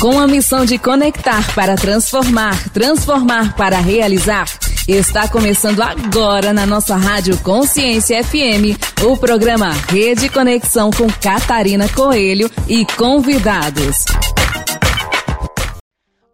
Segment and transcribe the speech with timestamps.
[0.00, 4.46] Com a missão de conectar para transformar, transformar para realizar,
[4.86, 12.48] está começando agora na nossa Rádio Consciência FM o programa Rede Conexão com Catarina Coelho
[12.68, 14.04] e convidados.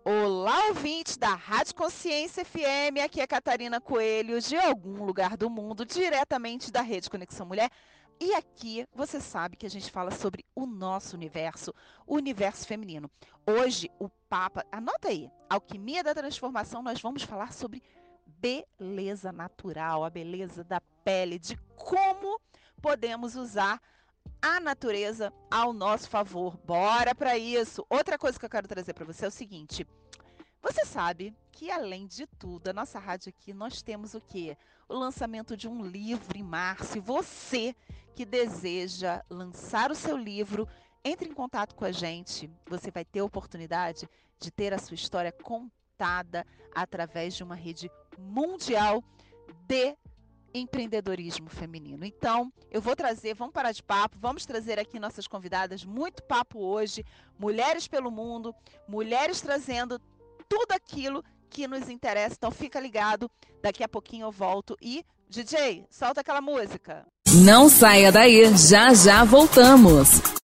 [0.04, 3.00] Olá, ouvintes da Rádio Consciência FM.
[3.02, 7.70] Aqui é Catarina Coelho, de algum lugar do mundo, diretamente da Rede Conexão Mulher.
[8.20, 11.74] E aqui você sabe que a gente fala sobre o nosso universo,
[12.06, 13.10] o universo feminino.
[13.46, 17.82] Hoje, o Papa, anota aí, Alquimia da Transformação, nós vamos falar sobre
[18.26, 22.40] beleza natural, a beleza da pele, de como
[22.80, 23.82] podemos usar
[24.40, 26.56] a natureza ao nosso favor.
[26.64, 27.84] Bora para isso.
[27.90, 29.86] Outra coisa que eu quero trazer para você é o seguinte:
[30.62, 34.56] você sabe que além de tudo, a nossa rádio aqui nós temos o quê?
[34.88, 36.96] O lançamento de um livro em março.
[36.96, 37.76] E você
[38.14, 40.66] que deseja lançar o seu livro,
[41.04, 42.50] entre em contato com a gente.
[42.66, 47.90] Você vai ter a oportunidade de ter a sua história contada através de uma rede
[48.18, 49.04] mundial
[49.66, 49.96] de
[50.54, 52.04] empreendedorismo feminino.
[52.04, 56.60] Então, eu vou trazer, vamos parar de papo, vamos trazer aqui nossas convidadas, muito papo
[56.60, 57.04] hoje,
[57.38, 58.54] mulheres pelo mundo,
[58.88, 60.00] mulheres trazendo
[60.48, 62.36] tudo aquilo que nos interessa.
[62.38, 63.28] Então, fica ligado,
[63.60, 67.04] daqui a pouquinho eu volto e DJ, solta aquela música.
[67.44, 70.43] Não saia daí, já já voltamos.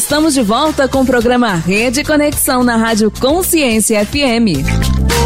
[0.00, 4.64] Estamos de volta com o programa Rede Conexão na Rádio Consciência FM.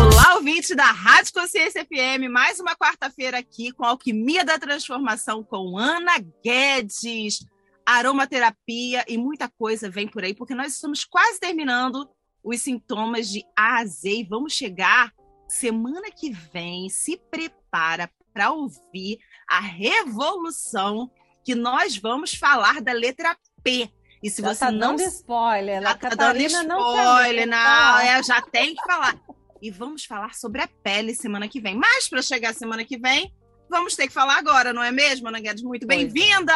[0.02, 5.78] Olá, ouvinte da Rádio Consciência FM, mais uma quarta-feira aqui com Alquimia da Transformação com
[5.78, 7.46] Ana Guedes,
[7.86, 12.08] aromaterapia e muita coisa vem por aí, porque nós estamos quase terminando
[12.42, 15.12] os sintomas de A a Z e vamos chegar
[15.46, 16.88] semana que vem.
[16.88, 21.08] Se prepara para ouvir a revolução
[21.44, 23.88] que nós vamos falar da letra P
[24.24, 24.96] e se já você tá não.
[24.96, 29.20] Dando spoiler, já tá dando spoiler, não, não, é, já tem que falar.
[29.60, 31.76] e vamos falar sobre a pele semana que vem.
[31.76, 33.34] Mas para chegar semana que vem,
[33.68, 35.62] vamos ter que falar agora, não é mesmo, Ana Guedes?
[35.62, 35.86] Muito é.
[35.86, 36.54] bem-vinda!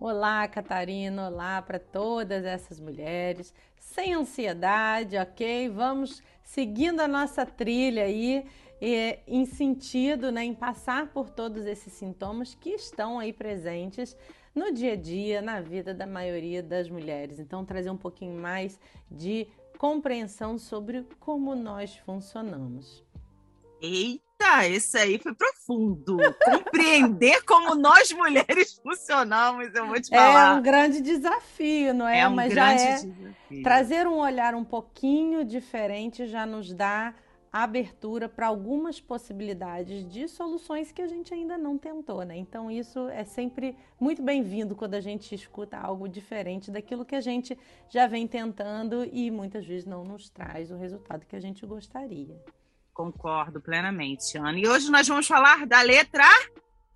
[0.00, 3.52] Olá, Catarina, olá para todas essas mulheres.
[3.78, 5.68] Sem ansiedade, ok?
[5.68, 8.46] Vamos seguindo a nossa trilha aí
[8.80, 14.16] e, em sentido, né, em passar por todos esses sintomas que estão aí presentes
[14.58, 17.38] no dia a dia, na vida da maioria das mulheres.
[17.38, 18.78] Então, trazer um pouquinho mais
[19.10, 19.46] de
[19.78, 23.04] compreensão sobre como nós funcionamos.
[23.80, 26.18] Eita, esse aí foi profundo.
[26.44, 30.56] Compreender como nós mulheres funcionamos, eu vou te falar.
[30.56, 32.20] É um grande desafio, não é?
[32.20, 33.62] é um Mas já é desafio.
[33.62, 37.14] trazer um olhar um pouquinho diferente já nos dá
[37.52, 42.36] abertura para algumas possibilidades de soluções que a gente ainda não tentou, né?
[42.36, 47.20] Então isso é sempre muito bem-vindo quando a gente escuta algo diferente daquilo que a
[47.20, 47.58] gente
[47.88, 52.40] já vem tentando e muitas vezes não nos traz o resultado que a gente gostaria.
[52.92, 54.58] Concordo plenamente, Ana.
[54.58, 56.24] E hoje nós vamos falar da letra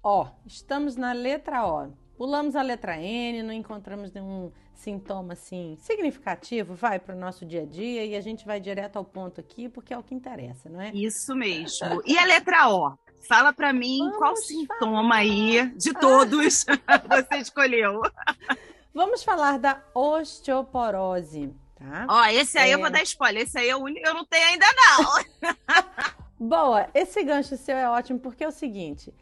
[0.02, 0.26] O.
[0.44, 2.01] Estamos na letra O.
[2.16, 7.62] Pulamos a letra N, não encontramos nenhum sintoma assim significativo, vai para o nosso dia
[7.62, 10.68] a dia e a gente vai direto ao ponto aqui, porque é o que interessa,
[10.68, 10.90] não é?
[10.92, 12.02] Isso mesmo.
[12.04, 12.96] E a letra O?
[13.28, 15.16] Fala para mim Vamos qual sintoma falar.
[15.16, 16.64] aí de todos
[17.08, 18.02] você escolheu.
[18.92, 22.06] Vamos falar da osteoporose, tá?
[22.08, 22.74] Ó, esse aí é...
[22.74, 26.22] eu vou dar spoiler, esse aí eu, eu não tenho ainda não.
[26.48, 29.14] Boa, esse gancho seu é ótimo porque é o seguinte,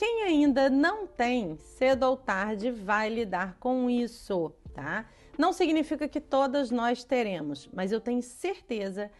[0.00, 5.04] quem ainda não tem, cedo ou tarde vai lidar com isso, tá?
[5.36, 9.10] Não significa que todas nós teremos, mas eu tenho certeza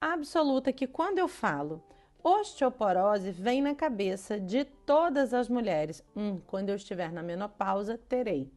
[0.00, 1.80] absoluta que quando eu falo
[2.20, 6.02] osteoporose, vem na cabeça de todas as mulheres.
[6.16, 8.50] Hum, quando eu estiver na menopausa, terei.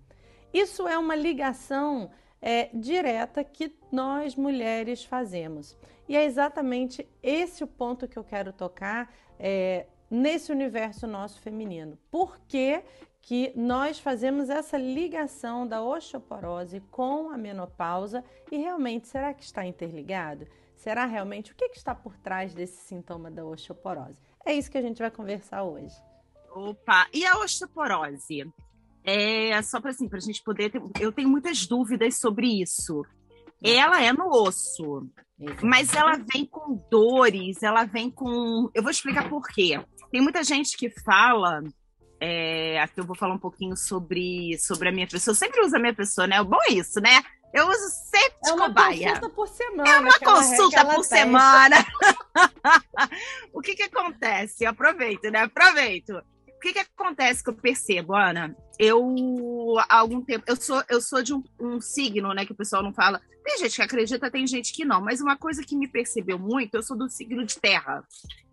[0.52, 2.10] Isso é uma ligação
[2.42, 5.78] é, direta que nós mulheres fazemos.
[6.10, 9.14] E é exatamente esse o ponto que eu quero tocar.
[9.38, 11.98] É, nesse universo nosso feminino.
[12.10, 12.84] Por que,
[13.22, 19.66] que nós fazemos essa ligação da osteoporose com a menopausa e realmente será que está
[19.66, 20.48] interligado?
[20.76, 24.20] Será realmente o que, que está por trás desse sintoma da osteoporose?
[24.46, 25.96] É isso que a gente vai conversar hoje.
[26.52, 28.50] Opa, e a osteoporose?
[29.04, 33.04] É só para assim, a gente poder ter, eu tenho muitas dúvidas sobre isso.
[33.64, 35.10] Ela é no osso,
[35.64, 38.70] mas ela vem com dores, ela vem com.
[38.74, 39.80] Eu vou explicar por quê.
[40.12, 41.64] Tem muita gente que fala.
[42.20, 45.32] É, aqui eu vou falar um pouquinho sobre, sobre a minha pessoa.
[45.32, 46.42] Eu sempre uso a minha pessoa, né?
[46.42, 47.24] O bom é isso, né?
[47.54, 49.08] Eu uso sempre de é uma cobaia.
[49.08, 49.90] consulta por semana.
[49.90, 51.76] É uma consulta por semana.
[53.54, 54.64] o que que acontece?
[54.64, 55.42] Eu aproveito, né?
[55.42, 56.22] Aproveito.
[56.58, 58.56] O que que acontece que eu percebo, Ana?
[58.80, 62.46] Eu, há algum tempo, eu sou, eu sou de um, um signo, né?
[62.46, 63.22] Que o pessoal não fala.
[63.44, 65.00] Tem gente que acredita, tem gente que não.
[65.00, 68.04] Mas uma coisa que me percebeu muito, eu sou do signo de terra.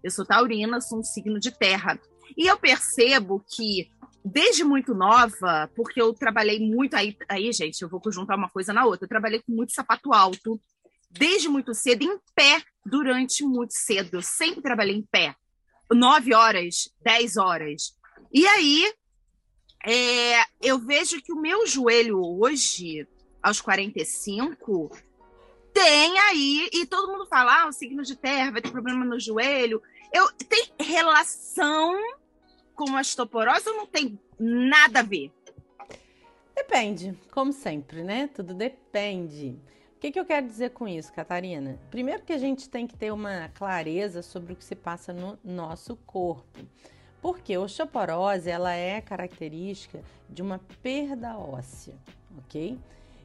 [0.03, 1.99] Eu sou taurina, sou um signo de terra.
[2.37, 3.89] E eu percebo que
[4.23, 8.73] desde muito nova, porque eu trabalhei muito aí, aí, gente, eu vou juntar uma coisa
[8.73, 9.07] na outra.
[9.07, 10.61] Eu trabalhei com muito sapato alto,
[11.11, 14.15] desde muito cedo, em pé, durante muito cedo.
[14.15, 15.35] Eu sempre trabalhei em pé.
[15.95, 17.97] Nove horas, dez horas.
[18.33, 18.93] E aí,
[19.87, 23.07] é, eu vejo que o meu joelho hoje,
[23.43, 24.91] aos 45,
[25.73, 29.21] tem aí, e todo mundo fala, ah, o signo de terra vai ter problema no
[29.21, 29.83] joelho.
[30.13, 31.97] Eu, tem relação
[32.75, 35.33] com a osteoporose ou não tem nada a ver?
[36.55, 38.29] Depende, como sempre, né?
[38.33, 39.59] Tudo depende.
[39.97, 41.79] O que, que eu quero dizer com isso, Catarina?
[41.91, 45.39] Primeiro que a gente tem que ter uma clareza sobre o que se passa no
[45.43, 46.61] nosso corpo.
[47.23, 51.95] Porque a osteoporose, ela é característica de uma perda óssea,
[52.37, 52.79] ok?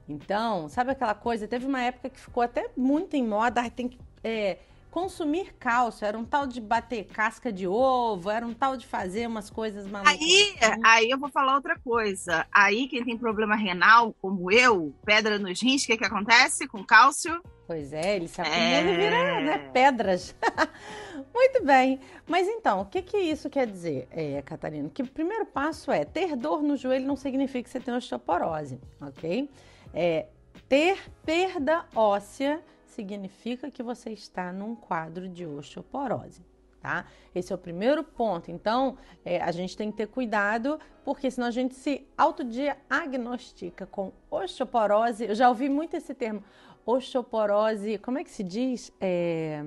[0.07, 1.47] Então, sabe aquela coisa?
[1.47, 4.59] Teve uma época que ficou até muito em moda, tem que é,
[4.91, 9.27] consumir cálcio, era um tal de bater casca de ovo, era um tal de fazer
[9.27, 10.13] umas coisas malucas.
[10.19, 10.81] Aí, assim.
[10.84, 12.46] aí eu vou falar outra coisa.
[12.51, 16.84] Aí quem tem problema renal, como eu, pedra nos rins, o que, que acontece com
[16.84, 17.41] cálcio?
[17.67, 18.81] Pois é, ele se acumula é...
[18.81, 20.36] e vira né, pedras.
[21.31, 22.00] Muito bem.
[22.27, 24.89] Mas então, o que, que isso quer dizer, é, Catarina?
[24.89, 28.79] Que o primeiro passo é ter dor no joelho não significa que você tem osteoporose,
[29.00, 29.48] ok?
[29.93, 30.25] É,
[30.67, 32.60] ter perda óssea
[32.99, 36.43] significa que você está num quadro de osteoporose.
[36.81, 37.05] Tá?
[37.33, 38.51] Esse é o primeiro ponto.
[38.51, 44.11] Então, é, a gente tem que ter cuidado, porque senão a gente se autodiagnostica com
[44.29, 45.25] osteoporose.
[45.25, 46.43] Eu já ouvi muito esse termo,
[46.85, 47.97] osteoporose.
[47.99, 48.91] Como é que se diz?
[48.99, 49.63] É...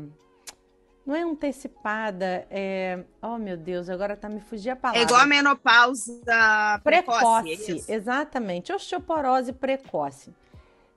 [1.04, 3.02] Não é antecipada, é.
[3.20, 5.00] Oh, meu Deus, agora tá me fugindo a palavra.
[5.00, 7.18] É igual a menopausa precoce.
[7.18, 8.72] precoce é exatamente.
[8.72, 10.32] Osteoporose precoce.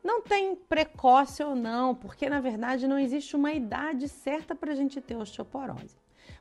[0.06, 4.76] Não tem precoce ou não, porque na verdade não existe uma idade certa para a
[4.76, 5.98] gente ter osteoporose.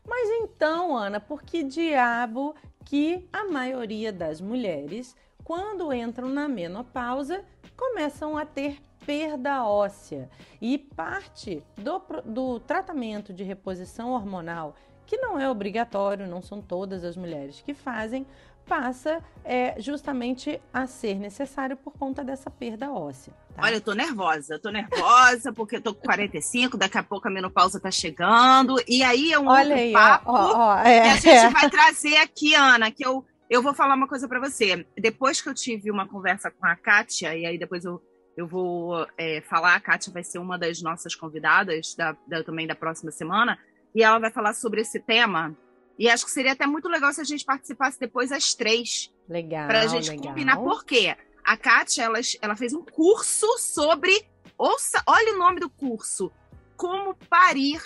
[0.06, 2.54] Mas então, Ana, por que diabo
[2.84, 7.42] que a maioria das mulheres, quando entram na menopausa,
[7.74, 10.28] começam a ter perda óssea?
[10.60, 17.02] E parte do, do tratamento de reposição hormonal, que não é obrigatório, não são todas
[17.02, 18.26] as mulheres que fazem,
[18.64, 23.32] passa é, justamente a ser necessário por conta dessa perda óssea.
[23.54, 23.62] Tá?
[23.62, 27.28] Olha, eu tô nervosa, eu tô nervosa porque eu tô com 45, daqui a pouco
[27.28, 31.08] a menopausa tá chegando, e aí é um Olha aí, papo ó, ó, é, que
[31.08, 31.50] a gente é.
[31.50, 34.86] vai trazer aqui, Ana, que eu, eu vou falar uma coisa para você.
[34.98, 38.02] Depois que eu tive uma conversa com a Kátia, e aí depois eu,
[38.36, 42.66] eu vou é, falar, a Kátia vai ser uma das nossas convidadas da, da, também
[42.66, 43.58] da próxima semana,
[43.94, 45.56] e ela vai falar sobre esse tema,
[45.98, 49.12] e acho que seria até muito legal se a gente participasse depois às três.
[49.28, 49.68] Legal.
[49.68, 50.28] Para a gente legal.
[50.28, 50.56] combinar.
[50.56, 51.16] Por quê?
[51.44, 54.26] A Kátia, ela, ela fez um curso sobre.
[54.58, 56.32] Ouça, olha o nome do curso.
[56.76, 57.80] Como parir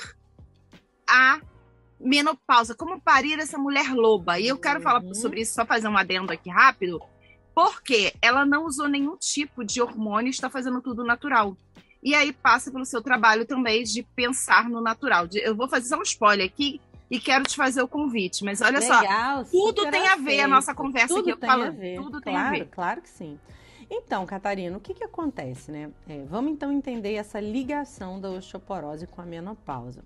[1.06, 1.40] a
[2.00, 2.74] menopausa.
[2.74, 4.38] Como parir essa mulher loba.
[4.38, 4.84] E eu quero uhum.
[4.84, 7.00] falar sobre isso, só fazer um adendo aqui rápido.
[7.54, 11.56] Porque ela não usou nenhum tipo de hormônio, está fazendo tudo natural.
[12.02, 15.26] E aí passa pelo seu trabalho também de pensar no natural.
[15.32, 18.44] Eu vou fazer só um spoiler aqui e quero te fazer o convite.
[18.44, 21.30] Mas olha Legal, só, tudo tem a ver a nossa conversa tudo aqui.
[21.30, 21.96] Eu tem falo, a ver.
[21.96, 22.66] tudo claro, tem a ver.
[22.66, 23.38] Claro que sim.
[23.90, 25.90] Então, Catarina, o que, que acontece, né?
[26.06, 30.04] É, vamos então entender essa ligação da osteoporose com a menopausa.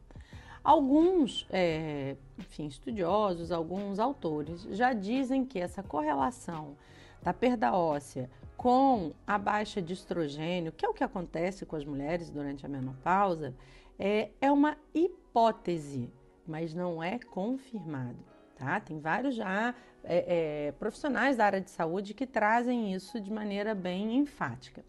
[0.62, 6.76] Alguns, é, enfim, estudiosos, alguns autores já dizem que essa correlação
[7.20, 11.84] da perda óssea com a baixa de estrogênio, que é o que acontece com as
[11.84, 13.52] mulheres durante a menopausa,
[13.98, 16.08] é, é uma hipótese,
[16.52, 18.18] mas não é confirmado.
[18.56, 18.78] Tá?
[18.78, 23.74] Tem vários já é, é, profissionais da área de saúde que trazem isso de maneira
[23.74, 24.84] bem enfática.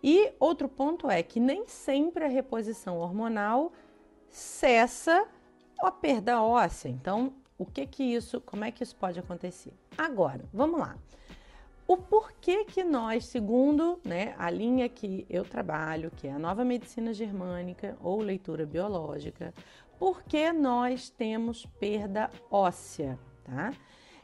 [0.00, 3.72] E outro ponto é que nem sempre a reposição hormonal
[4.30, 5.26] cessa
[5.82, 6.88] a perda óssea.
[6.88, 9.72] Então, o que que isso, como é que isso pode acontecer?
[9.98, 10.96] Agora, vamos lá.
[11.86, 16.64] O porquê que nós, segundo né, a linha que eu trabalho, que é a nova
[16.64, 19.52] medicina germânica ou leitura biológica,
[19.98, 23.72] por que nós temos perda óssea, tá?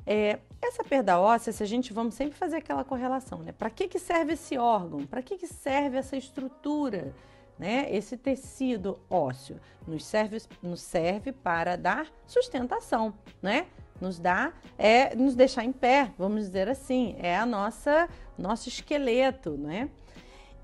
[0.07, 3.53] É, essa perda óssea, se a gente vamos sempre fazer aquela correlação, né?
[3.53, 5.07] Para que, que serve esse órgão?
[5.07, 7.15] Para que, que serve essa estrutura?
[7.59, 7.95] Né?
[7.95, 13.13] Esse tecido ósseo nos serve, nos serve para dar sustentação,
[13.43, 13.67] né?
[14.01, 18.09] Nos dá, é nos deixar em pé, vamos dizer assim, é a nossa
[18.39, 19.91] nosso esqueleto, né?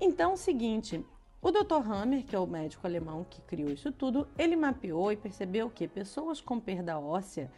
[0.01, 1.03] Então, é o seguinte,
[1.41, 1.91] o Dr.
[1.91, 5.87] Hammer, que é o médico alemão que criou isso tudo, ele mapeou e percebeu que
[5.87, 7.51] pessoas com perda óssea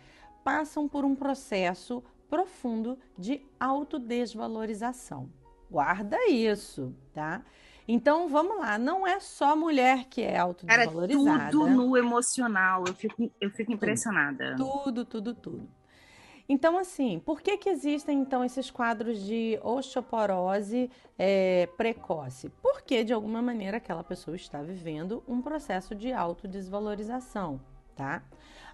[0.44, 5.30] passam por um processo profundo de autodesvalorização.
[5.70, 7.44] Guarda isso, tá?
[7.88, 11.40] Então vamos lá, não é só mulher que é autodesvalorizada.
[11.40, 14.56] Cara, tudo no emocional, eu fico, eu fico impressionada.
[14.56, 15.79] Tudo, tudo, tudo.
[16.52, 22.50] Então, assim, por que, que existem então esses quadros de osteoporose é, precoce?
[22.50, 27.62] Porque, de alguma maneira, aquela pessoa está vivendo um processo de autodesvalorização,
[27.96, 28.24] tá?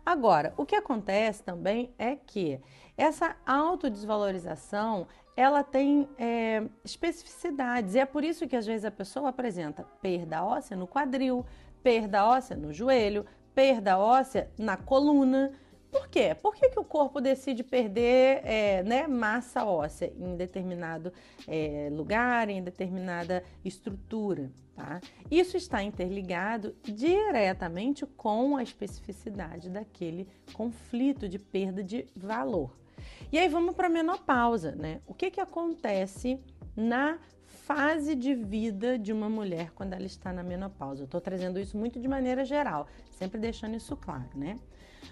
[0.05, 2.61] Agora, o que acontece também é que
[2.95, 5.05] essa autodesvalorização
[5.35, 10.45] ela tem é, especificidades e é por isso que às vezes a pessoa apresenta perda
[10.45, 11.45] óssea no quadril,
[11.83, 15.51] perda óssea no joelho, perda óssea na coluna.
[15.95, 16.35] Por quê?
[16.35, 21.13] Por que, que o corpo decide perder é, né, massa óssea em determinado
[21.47, 24.51] é, lugar, em determinada estrutura?
[24.75, 24.99] Tá?
[25.31, 32.75] Isso está interligado diretamente com a especificidade daquele conflito de perda de valor.
[33.31, 34.99] E aí vamos para a menopausa, né?
[35.07, 36.37] O que, que acontece
[36.75, 41.03] na fase de vida de uma mulher quando ela está na menopausa?
[41.03, 44.57] Eu estou trazendo isso muito de maneira geral, sempre deixando isso claro, né?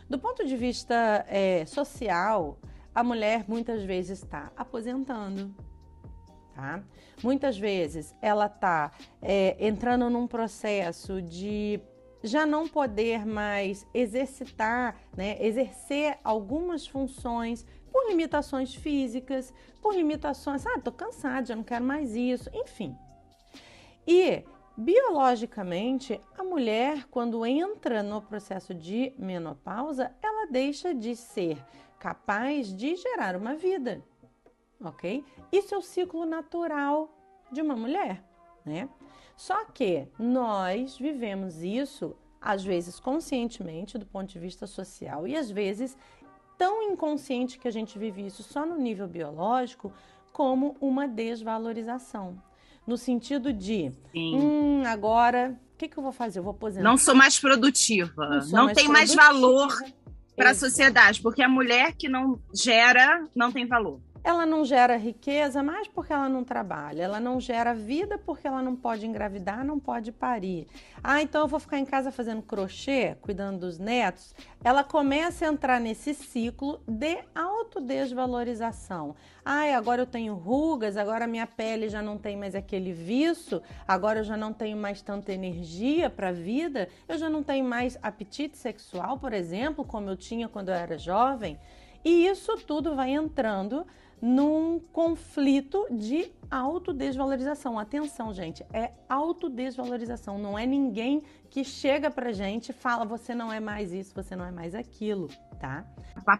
[0.10, 2.58] Do ponto de vista é, social,
[2.94, 5.54] a mulher muitas vezes está aposentando,
[6.54, 6.84] tá?
[7.24, 8.92] Muitas vezes ela está
[9.22, 11.80] é, entrando num processo de
[12.24, 20.80] já não poder mais exercitar, né, exercer algumas funções por limitações físicas, por limitações, ah,
[20.80, 22.96] tô cansada, já não quero mais isso, enfim.
[24.08, 24.44] E
[24.76, 31.64] Biologicamente, a mulher, quando entra no processo de menopausa, ela deixa de ser
[32.00, 34.04] capaz de gerar uma vida,
[34.84, 35.24] ok?
[35.52, 37.16] Isso é o ciclo natural
[37.52, 38.24] de uma mulher,
[38.66, 38.90] né?
[39.38, 45.52] Só que nós vivemos isso, às vezes conscientemente, do ponto de vista social, e às
[45.52, 45.96] vezes
[46.58, 49.94] tão inconsciente que a gente vive isso só no nível biológico,
[50.32, 52.42] como uma desvalorização.
[52.86, 56.40] No sentido de, hum, agora, o que, que eu vou fazer?
[56.40, 56.84] Eu vou aposentar.
[56.84, 58.12] Não sou mais produtiva.
[58.16, 58.92] Não, não mais tem produtiva.
[58.92, 59.78] mais valor
[60.36, 64.00] para a sociedade, porque a mulher que não gera não tem valor.
[64.24, 67.04] Ela não gera riqueza mais porque ela não trabalha.
[67.04, 70.66] Ela não gera vida porque ela não pode engravidar, não pode parir.
[71.04, 74.34] Ah, então eu vou ficar em casa fazendo crochê, cuidando dos netos.
[74.64, 79.14] Ela começa a entrar nesse ciclo de autodesvalorização.
[79.44, 84.22] Ah, agora eu tenho rugas, agora minha pele já não tem mais aquele viço, agora
[84.22, 88.00] eu já não tenho mais tanta energia para a vida, eu já não tenho mais
[88.02, 91.60] apetite sexual, por exemplo, como eu tinha quando eu era jovem.
[92.06, 93.86] E isso tudo vai entrando
[94.24, 97.78] num conflito de autodesvalorização.
[97.78, 100.38] Atenção, gente, é autodesvalorização.
[100.38, 104.34] Não é ninguém que chega pra gente e fala você não é mais isso, você
[104.34, 105.28] não é mais aquilo,
[105.60, 105.86] tá?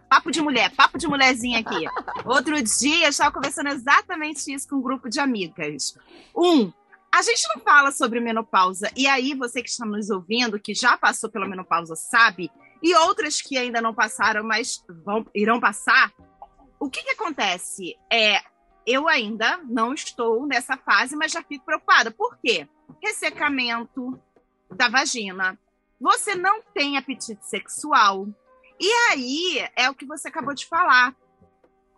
[0.08, 1.84] Papo de mulher, papo de mulherzinha aqui.
[2.24, 5.94] Outro dia eu estava conversando exatamente isso com um grupo de amigas.
[6.34, 6.72] Um,
[7.12, 10.96] a gente não fala sobre menopausa, e aí você que está nos ouvindo, que já
[10.96, 12.50] passou pela menopausa, sabe,
[12.82, 16.12] e outras que ainda não passaram, mas vão, irão passar,
[16.84, 17.98] o que, que acontece?
[18.12, 18.42] É,
[18.86, 22.10] eu ainda não estou nessa fase, mas já fico preocupada.
[22.10, 22.68] Por quê?
[23.02, 24.20] Ressecamento
[24.70, 25.58] da vagina.
[25.98, 28.28] Você não tem apetite sexual.
[28.78, 31.16] E aí é o que você acabou de falar.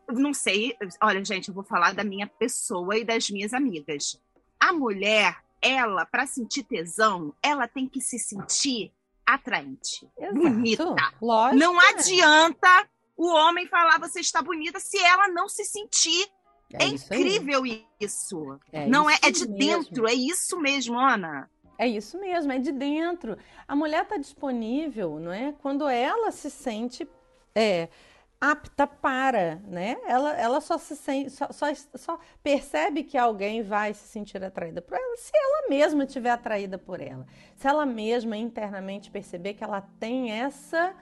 [0.08, 4.22] Não sei, olha, gente, eu vou falar da minha pessoa e das minhas amigas.
[4.60, 8.92] A mulher, ela, para sentir tesão, ela tem que se sentir
[9.26, 10.34] atraente, Exato.
[10.36, 11.12] bonita.
[11.20, 11.58] Lógico.
[11.58, 16.28] Não adianta o homem falar você está bonita se ela não se sentir.
[16.72, 17.62] É, é incrível
[18.00, 18.58] isso.
[18.72, 19.58] É não isso é, é de mesmo.
[19.58, 21.50] dentro, é isso mesmo, Ana.
[21.78, 23.36] É isso mesmo, é de dentro.
[23.68, 25.54] A mulher está disponível, não é?
[25.60, 27.06] Quando ela se sente
[27.54, 27.88] é,
[28.40, 29.96] apta para, né?
[30.06, 34.82] Ela, ela só se sente, só, só, só, percebe que alguém vai se sentir atraída
[34.82, 37.26] por ela se ela mesma estiver atraída por ela.
[37.56, 40.94] Se ela mesma internamente perceber que ela tem essa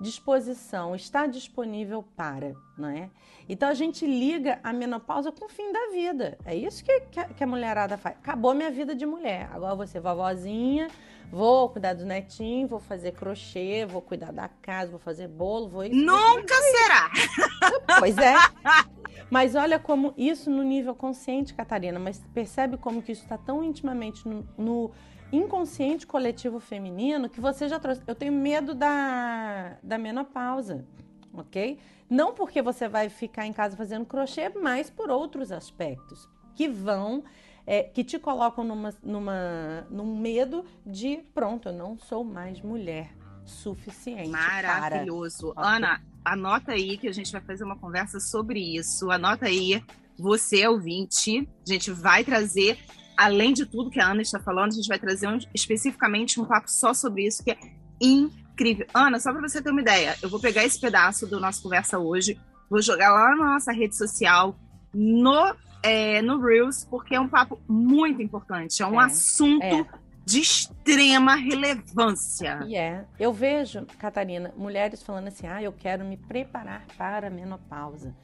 [0.00, 3.10] disposição, está disponível para, não é?
[3.48, 6.38] Então a gente liga a menopausa com o fim da vida.
[6.44, 7.00] É isso que,
[7.36, 8.16] que a mulherada faz.
[8.16, 9.48] Acabou minha vida de mulher.
[9.52, 10.88] Agora vou ser vovozinha,
[11.30, 15.88] vou cuidar do netinho, vou fazer crochê, vou cuidar da casa, vou fazer bolo, vou.
[15.88, 17.10] Nunca será!
[17.98, 18.34] Pois é.
[19.28, 23.62] Mas olha como isso no nível consciente, Catarina, mas percebe como que isso está tão
[23.62, 24.90] intimamente no, no
[25.32, 28.02] inconsciente coletivo feminino que você já trouxe.
[28.06, 30.84] Eu tenho medo da, da menopausa,
[31.32, 31.78] ok?
[32.08, 37.22] Não porque você vai ficar em casa fazendo crochê, mas por outros aspectos que vão,
[37.66, 43.14] é, que te colocam numa, numa, num medo de, pronto, eu não sou mais mulher
[43.44, 44.28] suficiente.
[44.28, 45.54] Maravilhoso.
[45.54, 45.76] Para...
[45.76, 49.10] Ana, anota aí que a gente vai fazer uma conversa sobre isso.
[49.10, 49.82] Anota aí,
[50.18, 52.78] você ouvinte, a gente vai trazer
[53.20, 56.44] além de tudo que a Ana está falando, a gente vai trazer um, especificamente um
[56.46, 57.58] papo só sobre isso, que é
[58.00, 58.86] incrível.
[58.94, 61.98] Ana, só para você ter uma ideia, eu vou pegar esse pedaço do nosso conversa
[61.98, 64.58] hoje, vou jogar lá na nossa rede social,
[64.94, 69.62] no, é, no Reels, porque é um papo muito importante, é um é, assunto.
[69.62, 69.86] É.
[70.24, 72.60] De extrema relevância.
[72.64, 73.04] E é.
[73.18, 78.14] Eu vejo, Catarina, mulheres falando assim: ah, eu quero me preparar para a menopausa.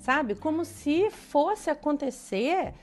[0.00, 0.34] Sabe?
[0.34, 2.74] Como se fosse acontecer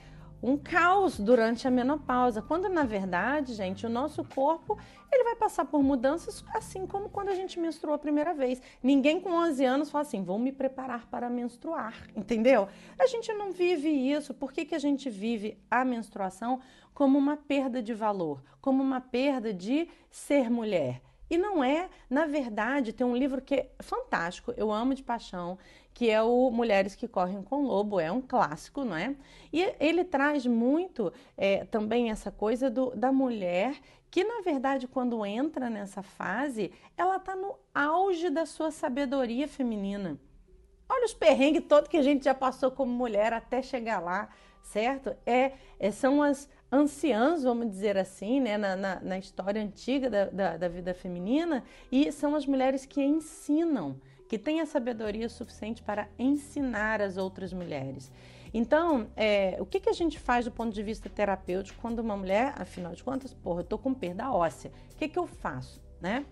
[0.42, 4.76] um caos durante a menopausa, quando na verdade, gente, o nosso corpo
[5.12, 8.60] ele vai passar por mudanças assim como quando a gente menstruou a primeira vez.
[8.82, 12.68] Ninguém com 11 anos fala assim, vou me preparar para menstruar, entendeu?
[12.98, 14.34] A gente não vive isso.
[14.34, 16.60] Por que, que a gente vive a menstruação
[16.92, 21.00] como uma perda de valor, como uma perda de ser mulher?
[21.32, 25.56] E não é, na verdade, tem um livro que é fantástico, eu amo de paixão,
[25.94, 29.16] que é o Mulheres que Correm com Lobo, é um clássico, não é?
[29.50, 35.24] E ele traz muito é, também essa coisa do, da mulher que, na verdade, quando
[35.24, 40.20] entra nessa fase, ela está no auge da sua sabedoria feminina.
[40.86, 44.28] Olha os perrengues todos que a gente já passou como mulher até chegar lá,
[44.60, 45.16] certo?
[45.24, 50.24] É, é são as, anciãs, vamos dizer assim, né, na, na, na história antiga da,
[50.24, 55.82] da, da, vida feminina, e são as mulheres que ensinam, que têm a sabedoria suficiente
[55.82, 58.10] para ensinar as outras mulheres.
[58.54, 62.16] Então, é, o que, que a gente faz do ponto de vista terapêutico quando uma
[62.16, 65.82] mulher, afinal de contas, porra, eu tô com perda óssea, o que, que eu faço,
[66.00, 66.24] né?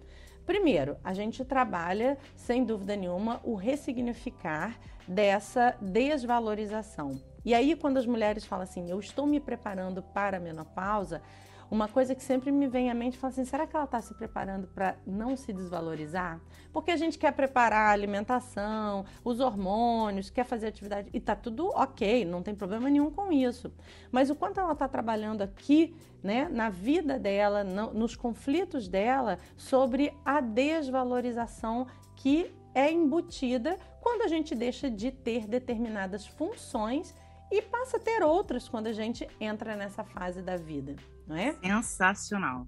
[0.46, 7.20] Primeiro, a gente trabalha, sem dúvida nenhuma, o ressignificar dessa desvalorização.
[7.44, 11.22] E aí, quando as mulheres falam assim, eu estou me preparando para a menopausa,
[11.70, 14.12] uma coisa que sempre me vem à mente, fala assim, será que ela está se
[14.14, 16.40] preparando para não se desvalorizar?
[16.72, 21.68] Porque a gente quer preparar a alimentação, os hormônios, quer fazer atividade e tá tudo
[21.68, 23.72] ok, não tem problema nenhum com isso.
[24.10, 29.38] Mas o quanto ela está trabalhando aqui, né, na vida dela, no, nos conflitos dela,
[29.56, 37.14] sobre a desvalorização que é embutida quando a gente deixa de ter determinadas funções
[37.50, 41.52] e passa a ter outras quando a gente entra nessa fase da vida, não é?
[41.54, 42.66] Sensacional.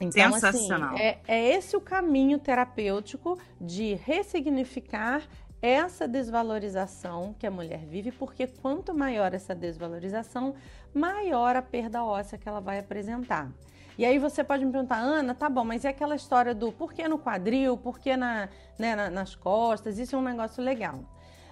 [0.00, 0.94] Então, assim, Sensacional.
[0.94, 5.22] Assim, é, é esse o caminho terapêutico de ressignificar
[5.60, 10.54] essa desvalorização que a mulher vive, porque quanto maior essa desvalorização,
[10.94, 13.50] maior a perda óssea que ela vai apresentar.
[13.98, 16.94] E aí você pode me perguntar, Ana, tá bom, mas e aquela história do por
[16.94, 19.98] que no quadril, por que na, né, nas costas?
[19.98, 21.00] Isso é um negócio legal.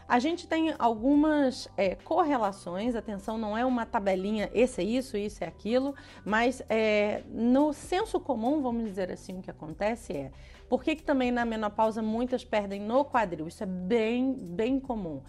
[0.08, 5.44] A gente tem algumas é, correlações, atenção, não é uma tabelinha, esse é isso, isso
[5.44, 5.94] é aquilo,
[6.24, 10.30] mas é, no senso comum, vamos dizer assim, o que acontece é,
[10.66, 13.48] por que, que também na menopausa muitas perdem no quadril?
[13.48, 15.20] Isso é bem, bem comum.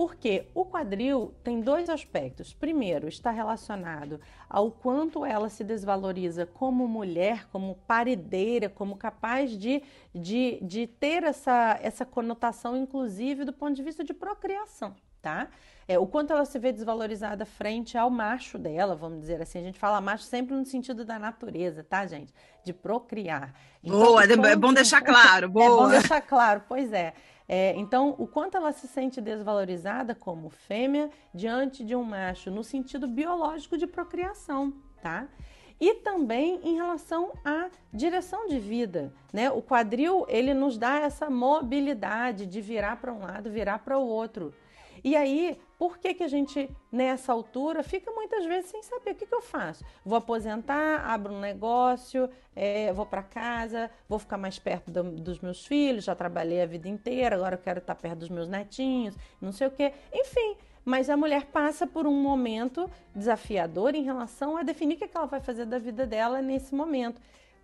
[0.00, 2.54] Porque o quadril tem dois aspectos.
[2.54, 9.82] Primeiro, está relacionado ao quanto ela se desvaloriza como mulher, como paredeira, como capaz de,
[10.14, 15.48] de, de ter essa, essa conotação, inclusive do ponto de vista de procriação, tá?
[15.86, 19.58] É, o quanto ela se vê desvalorizada frente ao macho dela, vamos dizer assim.
[19.58, 22.32] A gente fala macho sempre no sentido da natureza, tá, gente?
[22.64, 23.52] De procriar.
[23.84, 25.50] Então, boa, é bom deixar claro.
[25.50, 25.66] Boa.
[25.66, 27.12] É bom deixar claro, pois é.
[27.52, 32.62] É, então, o quanto ela se sente desvalorizada como fêmea diante de um macho, no
[32.62, 35.26] sentido biológico de procriação, tá?
[35.80, 39.50] E também em relação à direção de vida, né?
[39.50, 44.06] O quadril, ele nos dá essa mobilidade de virar para um lado, virar para o
[44.06, 44.54] outro.
[45.02, 49.14] E aí, por que, que a gente, nessa altura, fica muitas vezes sem saber o
[49.14, 49.82] que, que eu faço?
[50.04, 55.40] Vou aposentar, abro um negócio, é, vou para casa, vou ficar mais perto do, dos
[55.40, 59.16] meus filhos, já trabalhei a vida inteira, agora eu quero estar perto dos meus netinhos,
[59.40, 59.94] não sei o quê.
[60.12, 65.08] Enfim, mas a mulher passa por um momento desafiador em relação a definir o que,
[65.08, 67.22] que ela vai fazer da vida dela nesse momento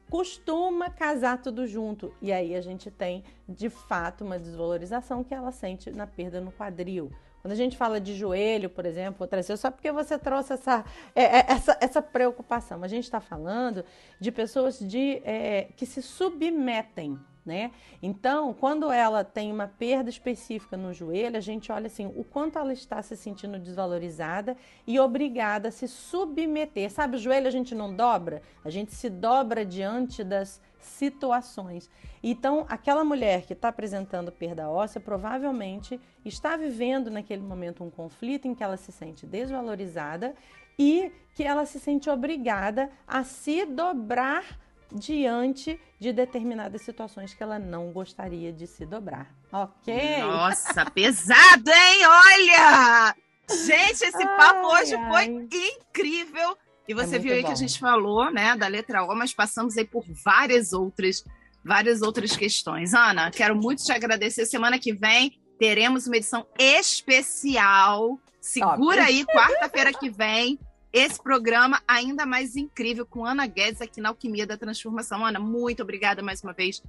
[0.09, 2.15] costuma casar tudo junto.
[2.23, 6.53] E aí a gente tem, de fato, uma desvalorização que ela sente na perda no
[6.53, 7.11] quadril.
[7.47, 10.85] Quando a gente fala de joelho, por exemplo, vou trazer só porque você trouxe essa,
[11.15, 12.83] é, é, essa, essa preocupação.
[12.83, 13.85] A gente está falando
[14.19, 17.71] de pessoas de, é, que se submetem né?
[18.03, 22.59] Então, quando ela tem uma perda específica no joelho, a gente olha assim, o quanto
[22.59, 26.91] ela está se sentindo desvalorizada e obrigada a se submeter.
[26.91, 31.91] Sabe, o joelho a gente não dobra, a gente se dobra diante das situações.
[32.23, 38.49] Então, aquela mulher que está apresentando perda óssea provavelmente está vivendo naquele momento um conflito
[38.49, 40.35] em que ela se sente desvalorizada
[40.79, 44.59] e que ela se sente obrigada a se dobrar
[44.93, 49.35] diante de determinadas situações que ela não gostaria de se dobrar.
[49.53, 50.19] Ok?
[50.21, 52.07] Nossa, pesado, hein?
[52.07, 53.15] Olha!
[53.49, 55.09] Gente, esse ai, papo hoje ai.
[55.09, 56.57] foi incrível.
[56.89, 57.49] E você é viu aí bom.
[57.49, 61.25] que a gente falou, né, da letra O, mas passamos aí por várias outras,
[61.65, 62.95] várias outras questões.
[62.95, 64.47] Ana, quero muito te agradecer.
[64.47, 68.19] Semana que vem teremos uma edição especial.
[68.41, 69.09] Segura Top.
[69.09, 70.59] aí, quarta-feira que vem
[70.93, 75.27] esse programa ainda mais incrível com Ana Guedes aqui na Alquimia da Transformação.
[75.27, 76.83] Ana, muito obrigada mais uma vez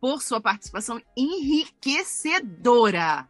[0.00, 3.28] por sua participação enriquecedora.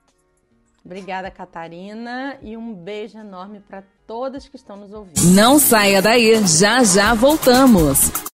[0.84, 5.20] Obrigada, Catarina, e um beijo enorme para todas que estão nos ouvindo.
[5.34, 8.29] Não saia daí, já já voltamos.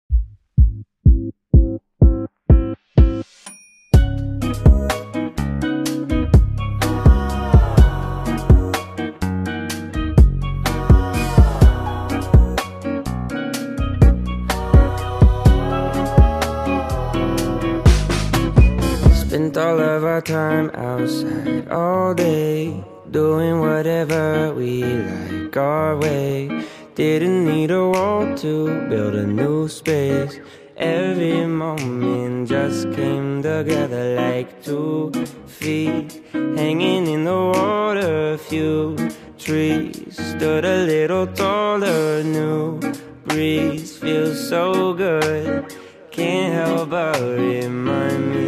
[19.43, 26.63] Spent all of our time outside all day, doing whatever we like our way.
[26.95, 30.39] Didn't need a wall to build a new space.
[30.77, 35.11] Every moment just came together like two
[35.45, 38.37] feet hanging in the water.
[38.37, 38.95] Few
[39.37, 42.23] trees stood a little taller.
[42.23, 42.79] New
[43.25, 45.65] breeze feels so good.
[46.11, 48.42] Can't help but remind me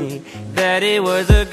[0.83, 1.44] it was a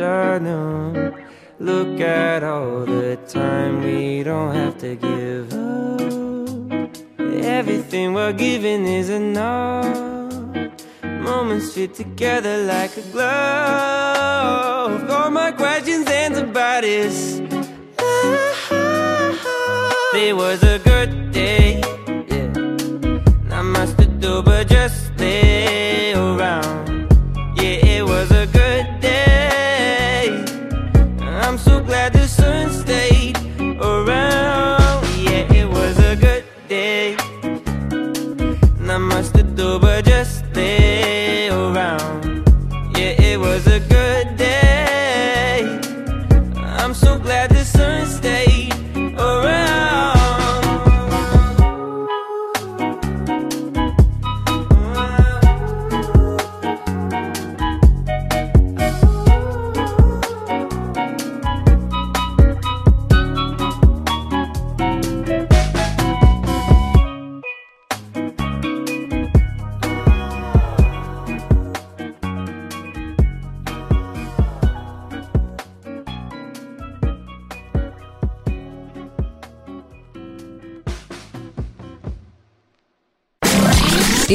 [0.00, 1.14] afternoon.
[1.60, 6.90] Look at all the time we don't have to give up.
[7.44, 9.86] Everything we're giving is enough.
[11.04, 15.08] Moments fit together like a glove.
[15.10, 17.40] All my questions and about this.
[17.98, 18.50] Ah,
[20.12, 20.80] they were the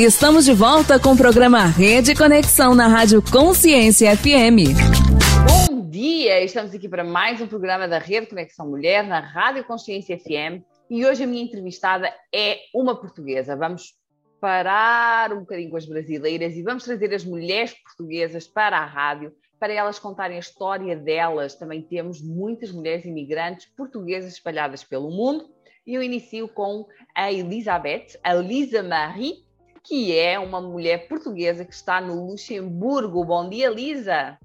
[0.01, 4.71] Estamos de volta com o programa Rede Conexão na Rádio Consciência FM.
[5.45, 6.41] Bom dia!
[6.41, 11.05] Estamos aqui para mais um programa da Rede Conexão Mulher na Rádio Consciência FM e
[11.05, 13.57] hoje a minha entrevistada é uma portuguesa.
[13.57, 13.93] Vamos
[14.39, 19.33] parar um bocadinho com as brasileiras e vamos trazer as mulheres portuguesas para a rádio
[19.59, 21.55] para elas contarem a história delas.
[21.55, 25.49] Também temos muitas mulheres imigrantes portuguesas espalhadas pelo mundo
[25.85, 29.48] e eu inicio com a Elizabeth, a Lisa Marie,
[29.83, 33.23] que é uma mulher portuguesa que está no Luxemburgo.
[33.23, 34.37] Bom dia, Lisa.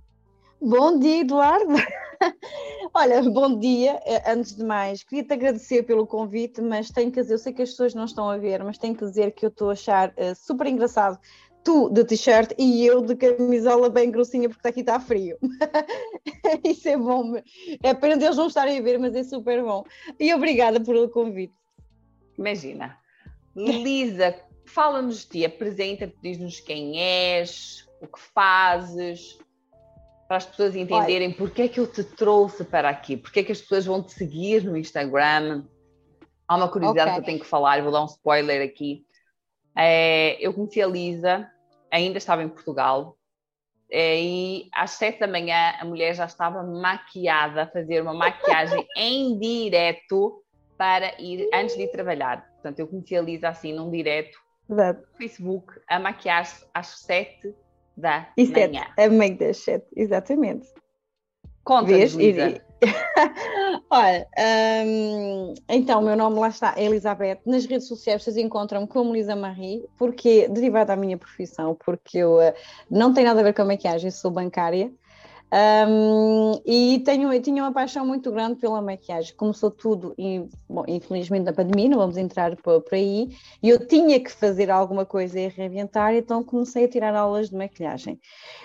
[0.61, 1.75] Bom dia, Eduardo.
[2.94, 4.01] Olha, bom dia.
[4.05, 7.62] Eh, antes de mais, queria-te agradecer pelo convite, mas tenho que dizer, eu sei que
[7.62, 10.11] as pessoas não estão a ver, mas tenho que dizer que eu estou a achar
[10.11, 11.18] uh, super engraçado
[11.64, 15.38] tu de t-shirt e eu de camisola bem grossinha porque aqui está frio.
[16.62, 17.35] Isso é bom.
[17.83, 19.83] É pena eles não estarem a ver, mas é super bom.
[20.20, 21.55] E obrigada pelo convite.
[22.38, 22.99] Imagina.
[23.57, 24.35] Lisa,
[24.75, 29.39] Fala-nos de ti, apresenta-te, diz-nos quem és, o que fazes,
[30.27, 31.37] para as pessoas entenderem Olha.
[31.37, 34.13] porque é que eu te trouxe para aqui, porque é que as pessoas vão te
[34.13, 35.65] seguir no Instagram.
[36.49, 37.15] Há uma curiosidade okay.
[37.15, 39.07] que eu tenho que falar, vou dar um spoiler aqui.
[39.77, 41.49] É, eu conheci a Lisa,
[41.89, 43.17] ainda estava em Portugal,
[43.89, 48.85] é, e às sete da manhã a mulher já estava maquiada, a fazer uma maquiagem
[48.99, 50.43] em direto
[50.77, 52.45] para ir antes de ir trabalhar.
[52.55, 55.07] Portanto, eu conheci a Lisa assim num direto Exato.
[55.18, 57.55] Facebook a maquiar-se às 7
[57.96, 58.87] da e manhã.
[58.96, 60.66] a meio das 7, exatamente.
[61.64, 62.61] Conta-nos, Lisa.
[63.88, 64.27] Olha,
[64.87, 67.38] um, então, o meu nome lá está, é Elizabeth.
[67.46, 72.37] Nas redes sociais vocês encontram-me como Lisa Marie, porque derivado da minha profissão, porque eu
[72.37, 72.53] uh,
[72.90, 74.92] não tenho nada a ver com a maquiagem, sou bancária.
[75.55, 79.33] Um, e tenho, eu tinha uma paixão muito grande pela maquiagem.
[79.37, 83.29] Começou tudo, e, bom, infelizmente, na pandemia, não vamos entrar por, por, aí,
[83.62, 87.57] e eu tinha que fazer alguma coisa e reinventar, então comecei a tirar aulas de
[87.57, 88.19] maquilhagem.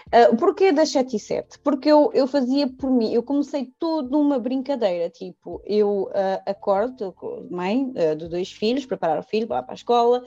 [0.07, 1.59] Uh, porquê das 7 e 7?
[1.59, 7.13] Porque eu, eu fazia por mim, eu comecei tudo numa brincadeira, tipo, eu uh, acordo,
[7.51, 10.25] mãe uh, de dois filhos, preparar o filho para, para a escola,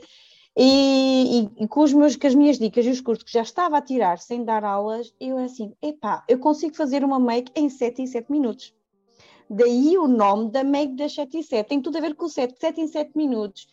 [0.57, 3.43] e, e, e, com, os meus, com as minhas dicas e os cursos que já
[3.43, 7.71] estava a tirar sem dar aulas, eu assim, epá, eu consigo fazer uma make em
[7.71, 8.75] 7 em 7 minutos.
[9.55, 12.29] Daí o nome da make das 7 em 7, tem tudo a ver com o
[12.29, 13.67] 7, 7 em 7 minutos.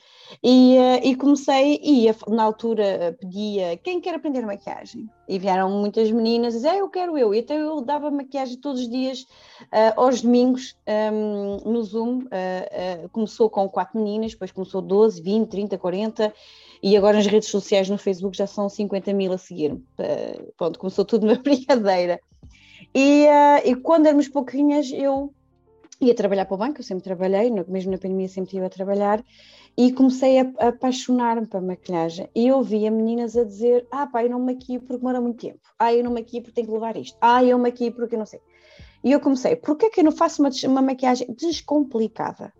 [0.43, 5.09] E, uh, e comecei, e na altura pedia quem quer aprender maquiagem.
[5.27, 7.33] E vieram muitas meninas ah, eu quero eu.
[7.33, 10.75] Então eu dava maquiagem todos os dias, uh, aos domingos,
[11.13, 12.23] um, no Zoom.
[12.23, 16.33] Uh, começou com 4 meninas, depois começou 12, 20, 30, 40
[16.81, 19.83] e agora nas redes sociais no Facebook já são 50 mil a seguir-me.
[20.57, 22.19] Pronto, começou tudo uma brincadeira.
[22.93, 25.33] E, uh, e quando éramos pouquinhas, eu
[26.01, 29.23] ia trabalhar para o banco, eu sempre trabalhei, mesmo na pandemia sempre estive a trabalhar,
[29.77, 32.29] e comecei a, a apaixonar-me para maquilhagem.
[32.33, 35.39] E eu via meninas a dizer: Ah, pá, eu não me maquio porque demora muito
[35.39, 35.59] tempo.
[35.77, 37.17] Ah, eu não me maquio porque tenho que levar isto.
[37.21, 38.39] Ah, eu me maquio porque eu não sei.
[39.03, 42.53] E eu comecei: Porquê é que eu não faço uma, uma maquiagem descomplicada?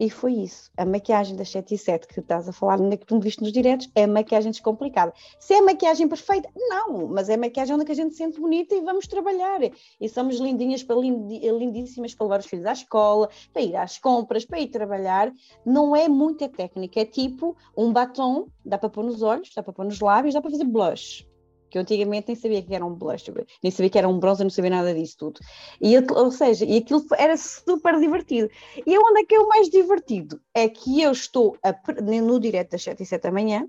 [0.00, 0.70] E foi isso.
[0.78, 3.52] A maquiagem das 7 e 7 que estás a falar, que tu me viste nos
[3.52, 5.12] diretos, é maquiagem descomplicada.
[5.38, 8.80] Se é maquiagem perfeita, não, mas é maquiagem onde a gente se sente bonita e
[8.80, 9.60] vamos trabalhar.
[10.00, 14.46] E somos lindinhas, para lindíssimas para levar os filhos à escola, para ir às compras,
[14.46, 15.30] para ir trabalhar.
[15.66, 19.74] Não é muita técnica, é tipo um batom, dá para pôr nos olhos, dá para
[19.74, 21.29] pôr nos lábios, dá para fazer blush.
[21.70, 24.44] Que eu antigamente nem sabia que era um blush, nem sabia que era um bronzer,
[24.44, 25.40] não sabia nada disso tudo.
[25.80, 28.50] E, ou seja, e aquilo era super divertido.
[28.84, 30.40] E onde é que é o mais divertido?
[30.52, 33.66] É que eu estou a, no direto das 7 e 7 da manhã,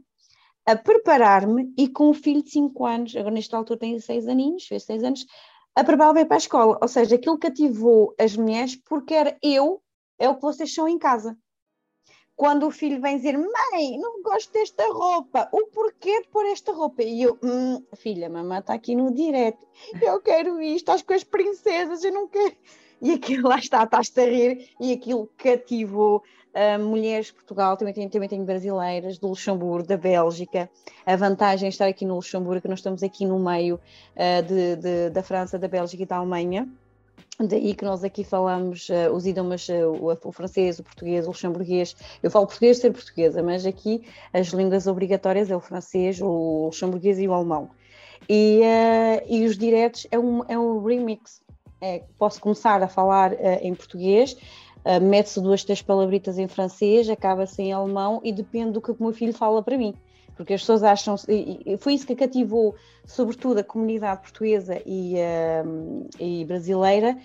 [0.66, 4.66] a preparar-me e com o filho de 5 anos, agora nesta altura tem 6 aninhos,
[4.66, 5.26] fez 6 anos,
[5.76, 6.78] a preparar-me para a escola.
[6.82, 9.82] Ou seja, aquilo cativou as mulheres porque era eu,
[10.20, 11.38] é o que vocês são em casa
[12.42, 16.74] quando o filho vem dizer: Mãe, não gosto desta roupa, o porquê de pôr esta
[16.74, 17.04] roupa?
[17.04, 19.64] E eu, hum, filha, mamãe está aqui no direto,
[20.02, 22.56] eu quero isto, estás com as princesas, eu não quero.
[23.00, 26.24] E aquilo lá está, estás a rir, e aquilo cativou
[26.56, 30.68] uh, mulheres de Portugal, também tenho, também tenho brasileiras, do Luxemburgo, da Bélgica.
[31.06, 34.78] A vantagem de estar aqui no Luxemburgo que nós estamos aqui no meio uh, de,
[34.78, 36.68] de, da França, da Bélgica e da Alemanha.
[37.40, 41.30] Daí que nós aqui falamos uh, os idiomas, uh, o, o, francês, o português, o
[41.30, 41.96] luxemburguês.
[42.22, 47.20] Eu falo português ser portuguesa, mas aqui as línguas obrigatórias é o francês, o luxemburguês
[47.20, 47.70] e o alemão.
[48.30, 51.42] E, uh, e os diretos é um, é um remix.
[51.80, 54.38] É, posso começar a falar em português,
[55.02, 59.12] mete-se duas, três palabritas em francês, acaba-se em alemão e depende do que o meu
[59.12, 59.96] filho fala para mim
[60.42, 62.74] porque as pessoas acham, e foi isso que cativou,
[63.06, 67.16] sobretudo, a comunidade portuguesa e, uh, e brasileira,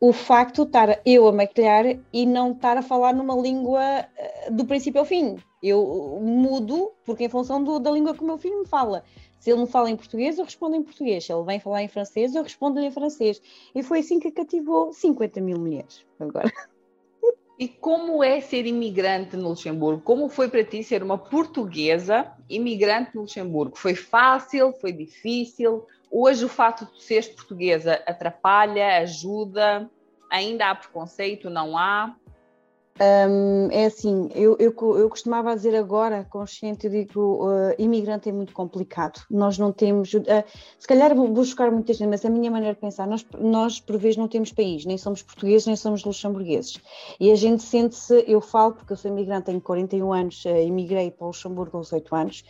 [0.00, 4.52] o facto de estar eu a maquilhar e não estar a falar numa língua uh,
[4.52, 5.36] do princípio ao fim.
[5.62, 9.04] Eu mudo, porque em função do, da língua que o meu filho me fala.
[9.38, 11.24] Se ele me fala em português, eu respondo em português.
[11.24, 13.40] Se ele vem falar em francês, eu respondo-lhe em francês.
[13.72, 16.04] E foi assim que cativou 50 mil mulheres.
[16.18, 16.50] Agora.
[17.56, 20.02] E como é ser imigrante no Luxemburgo?
[20.02, 23.78] Como foi para ti ser uma portuguesa imigrante no Luxemburgo?
[23.78, 24.72] Foi fácil?
[24.72, 25.86] Foi difícil?
[26.10, 29.88] Hoje o fato de seres portuguesa atrapalha, ajuda?
[30.28, 31.48] Ainda há preconceito?
[31.48, 32.16] Não há?
[33.00, 38.32] Um, é assim, eu, eu, eu, costumava dizer agora, consciente, eu digo, uh, imigrante é
[38.32, 39.20] muito complicado.
[39.28, 40.22] Nós não temos, uh,
[40.78, 43.98] se calhar vou buscar muita gente, mas a minha maneira de pensar, nós, nós por
[43.98, 46.80] vezes não temos país, nem somos portugueses, nem somos luxemburgueses.
[47.18, 51.10] E a gente sente-se, eu falo, porque eu sou imigrante, tenho 41 anos, uh, imigrei
[51.10, 52.44] para o Luxemburgo aos 8 anos.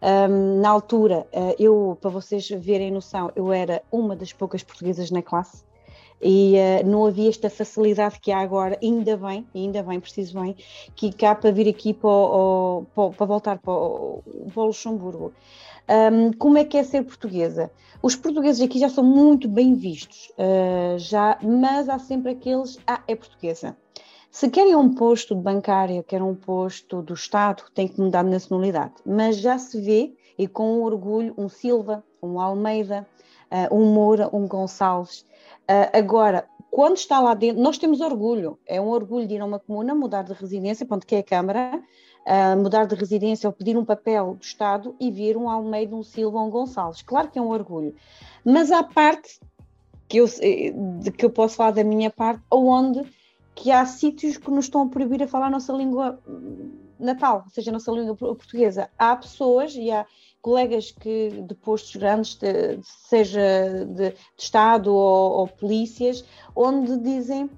[0.00, 1.26] Um, na altura,
[1.58, 5.62] eu, para vocês verem noção, eu era uma das poucas portuguesas na classe
[6.20, 10.54] e uh, não havia esta facilidade que há agora, ainda bem, ainda bem, preciso bem,
[10.94, 15.32] que cá para vir aqui para, o, para, para voltar para o, para o Luxemburgo.
[15.88, 17.70] Um, como é que é ser portuguesa?
[18.02, 23.02] Os portugueses aqui já são muito bem vistos, uh, já, mas há sempre aqueles, ah,
[23.08, 23.76] é portuguesa.
[24.30, 28.30] Se querem um posto de bancária, querem um posto do Estado, tem que mudar de
[28.30, 28.94] nacionalidade.
[29.04, 33.04] Mas já se vê, e com orgulho, um Silva, um Almeida,
[33.50, 35.24] uh, um Moura, um Gonçalves,
[35.70, 39.44] Uh, agora, quando está lá dentro, nós temos orgulho, é um orgulho de ir a
[39.44, 41.80] uma comuna, mudar de residência, ponto que é a Câmara,
[42.26, 46.02] uh, mudar de residência ou pedir um papel do Estado e vir um Almeida, um
[46.02, 47.02] Silva, um Gonçalves.
[47.02, 47.94] Claro que é um orgulho.
[48.44, 49.38] Mas há parte
[50.08, 53.08] que eu, de que eu posso falar da minha parte, onde
[53.54, 56.18] que há sítios que nos estão a proibir a falar a nossa língua
[56.98, 58.90] natal, ou seja, a nossa língua portuguesa.
[58.98, 60.04] Há pessoas e há
[60.40, 66.24] colegas que de postos grandes, de, seja de, de Estado ou, ou, polícias,
[66.54, 67.50] onde dizem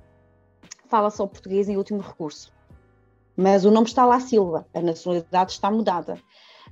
[0.88, 2.52] fala só português em último recurso.
[3.34, 6.18] Mas o nome está lá Silva, a nacionalidade está mudada.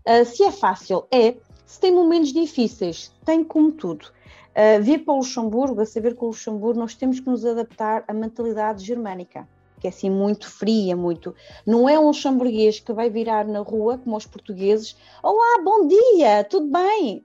[0.07, 1.37] Uh, se é fácil, é.
[1.65, 4.07] Se tem momentos difíceis, tem como tudo.
[4.51, 8.05] Uh, vir para o Luxemburgo, a saber que o Luxemburgo nós temos que nos adaptar
[8.07, 9.49] à mentalidade germânica
[9.81, 11.35] que é assim muito fria, muito.
[11.67, 16.45] Não é um luxemburguês que vai virar na rua, como os portugueses, olá, bom dia,
[16.45, 17.25] tudo bem?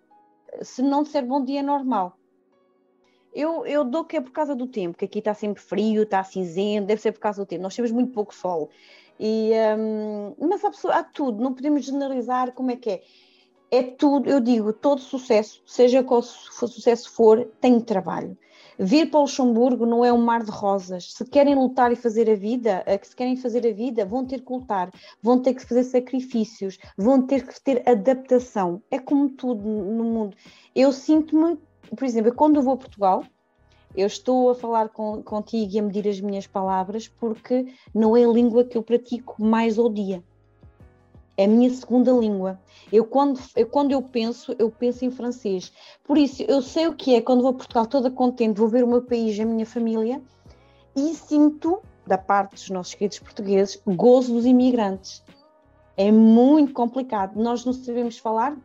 [0.62, 2.18] Se não disser bom dia, é normal.
[3.34, 6.24] Eu, eu dou que é por causa do tempo, que aqui está sempre frio, está
[6.24, 7.62] cinzento, deve ser por causa do tempo.
[7.62, 8.70] Nós temos muito pouco sol.
[9.20, 13.02] E, um, mas há, pessoa, há tudo, não podemos generalizar como é que é.
[13.72, 18.38] É tudo, eu digo, todo sucesso, seja qual sucesso for, tem trabalho.
[18.77, 21.13] Vir para o Luxemburgo não é um mar de rosas.
[21.13, 24.41] Se querem lutar e fazer a vida, que se querem fazer a vida, vão ter
[24.41, 28.81] que lutar, vão ter que fazer sacrifícios, vão ter que ter adaptação.
[28.91, 30.36] É como tudo no mundo.
[30.76, 31.57] Eu sinto-me,
[31.95, 33.23] por exemplo, quando eu vou a Portugal,
[33.95, 38.26] eu estou a falar com, contigo e a medir as minhas palavras porque não é
[38.26, 40.21] a língua que eu pratico mais ao dia
[41.38, 42.59] é a minha segunda língua.
[42.91, 45.71] Eu quando, eu quando eu penso, eu penso em francês.
[46.03, 48.83] Por isso, eu sei o que é quando vou a Portugal toda contente, vou ver
[48.83, 50.21] o meu país, a minha família,
[50.95, 55.23] e sinto, da parte dos nossos queridos portugueses, gozo dos imigrantes.
[55.97, 57.36] É muito complicado.
[57.38, 58.55] Nós não sabemos falar,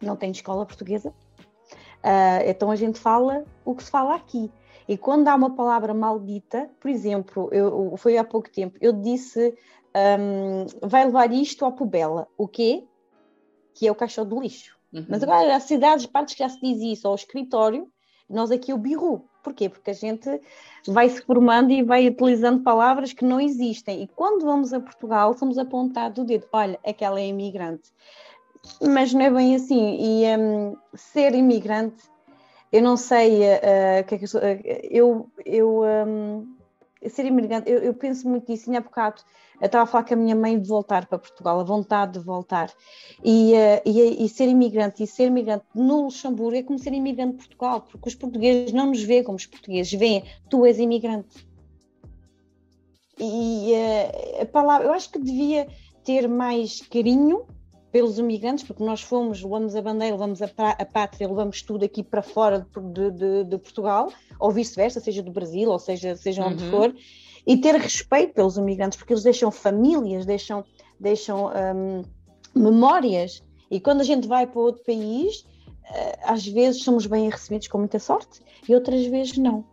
[0.00, 4.50] não tem escola portuguesa, uh, então a gente fala o que se fala aqui.
[4.86, 9.56] E quando há uma palavra maldita, por exemplo, eu, foi há pouco tempo, eu disse
[9.94, 12.26] um, vai levar isto à pubela.
[12.36, 12.84] O quê?
[13.74, 14.76] Que é o caixão do lixo.
[14.92, 15.06] Uhum.
[15.08, 17.88] Mas agora, as cidades, partes que já se diz isso, ou o escritório,
[18.28, 19.28] nós aqui o birro.
[19.42, 19.68] Porquê?
[19.68, 20.40] Porque a gente
[20.86, 24.02] vai se formando e vai utilizando palavras que não existem.
[24.02, 26.46] E quando vamos a Portugal, somos apontados o dedo.
[26.52, 27.92] Olha, aquela é imigrante.
[28.80, 29.98] Mas não é bem assim.
[30.00, 32.02] E um, ser imigrante,
[32.72, 34.40] eu não sei uh, que é que eu sou.
[34.40, 36.56] Uh, eu, eu um,
[37.06, 38.72] ser imigrante, eu, eu penso muito nisso.
[38.72, 39.22] E há bocado
[39.60, 42.18] eu estava a falar com a minha mãe de voltar para Portugal, a vontade de
[42.18, 42.70] voltar.
[43.22, 47.32] E, uh, e, e, ser imigrante, e ser imigrante no Luxemburgo é como ser imigrante
[47.32, 51.46] de Portugal, porque os portugueses não nos veem como os portugueses veem, tu és imigrante.
[53.18, 55.68] E uh, a palavra, eu acho que devia
[56.04, 57.46] ter mais carinho
[57.94, 62.02] pelos imigrantes, porque nós fomos, levamos a bandeira, levamos a, a pátria, levamos tudo aqui
[62.02, 66.64] para fora de, de, de Portugal, ou vice-versa, seja do Brasil, ou seja, seja onde
[66.64, 66.70] uhum.
[66.72, 66.94] for,
[67.46, 70.64] e ter respeito pelos imigrantes, porque eles deixam famílias, deixam,
[70.98, 72.02] deixam um,
[72.54, 73.42] memórias.
[73.70, 75.44] E quando a gente vai para outro país,
[75.92, 79.64] eh, às vezes somos bem recebidos com muita sorte e outras vezes não.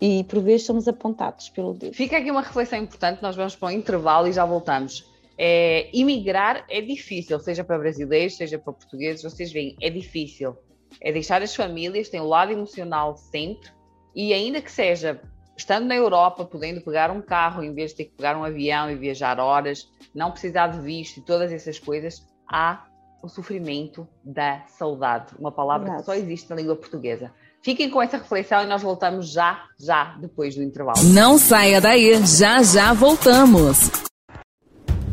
[0.00, 1.94] E por vezes somos apontados pelo dedo.
[1.94, 5.08] Fica aqui uma reflexão importante, nós vamos para um intervalo e já voltamos.
[5.38, 10.56] É, imigrar é difícil, seja para brasileiros, seja para portugueses, vocês veem, é difícil.
[11.00, 13.70] É deixar as famílias, tem o lado emocional sempre,
[14.14, 15.20] e ainda que seja
[15.60, 18.90] estando na Europa, podendo pegar um carro em vez de ter que pegar um avião
[18.90, 22.84] e viajar horas, não precisar de visto e todas essas coisas, há
[23.22, 27.30] o sofrimento da saudade, uma palavra que só existe na língua portuguesa.
[27.62, 30.98] Fiquem com essa reflexão e nós voltamos já, já depois do intervalo.
[31.12, 33.90] Não saia daí, já já voltamos.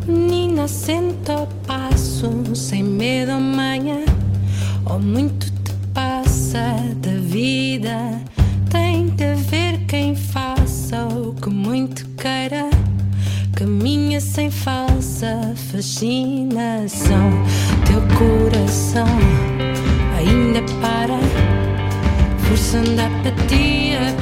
[0.05, 4.05] Menina, senta passo, sem medo amanhã,
[4.89, 8.36] ou muito te passa da vida
[14.19, 17.29] Sem falsa fascinação.
[17.85, 19.05] Teu coração
[20.17, 21.19] ainda para,
[22.47, 24.16] forçando a apatia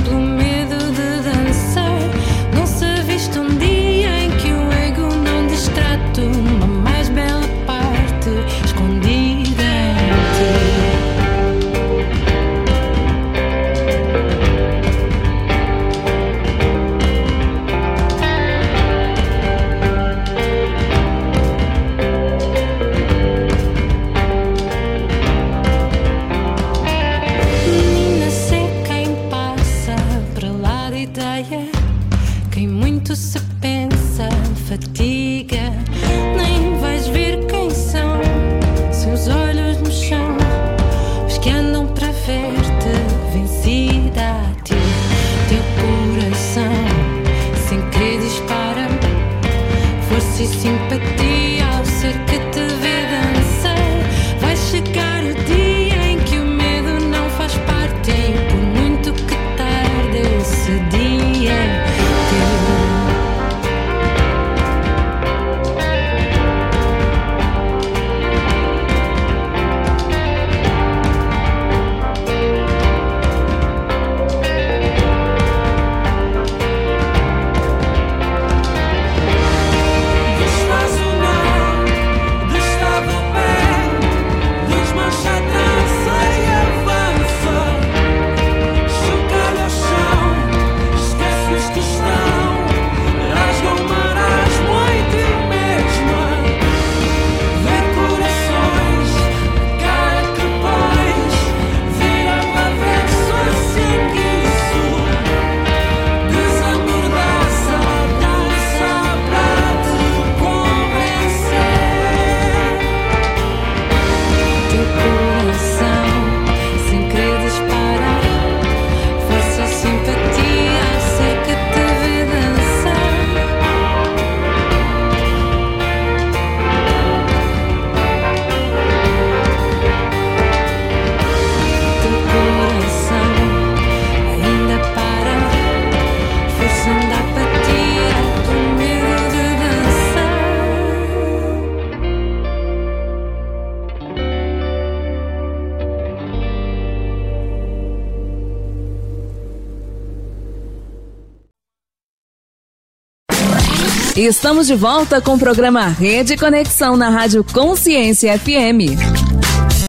[154.16, 158.95] Estamos de volta com o programa Rede Conexão na Rádio Consciência FM.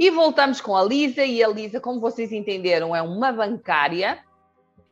[0.00, 1.24] E voltamos com a Lisa.
[1.24, 4.18] E a Lisa, como vocês entenderam, é uma bancária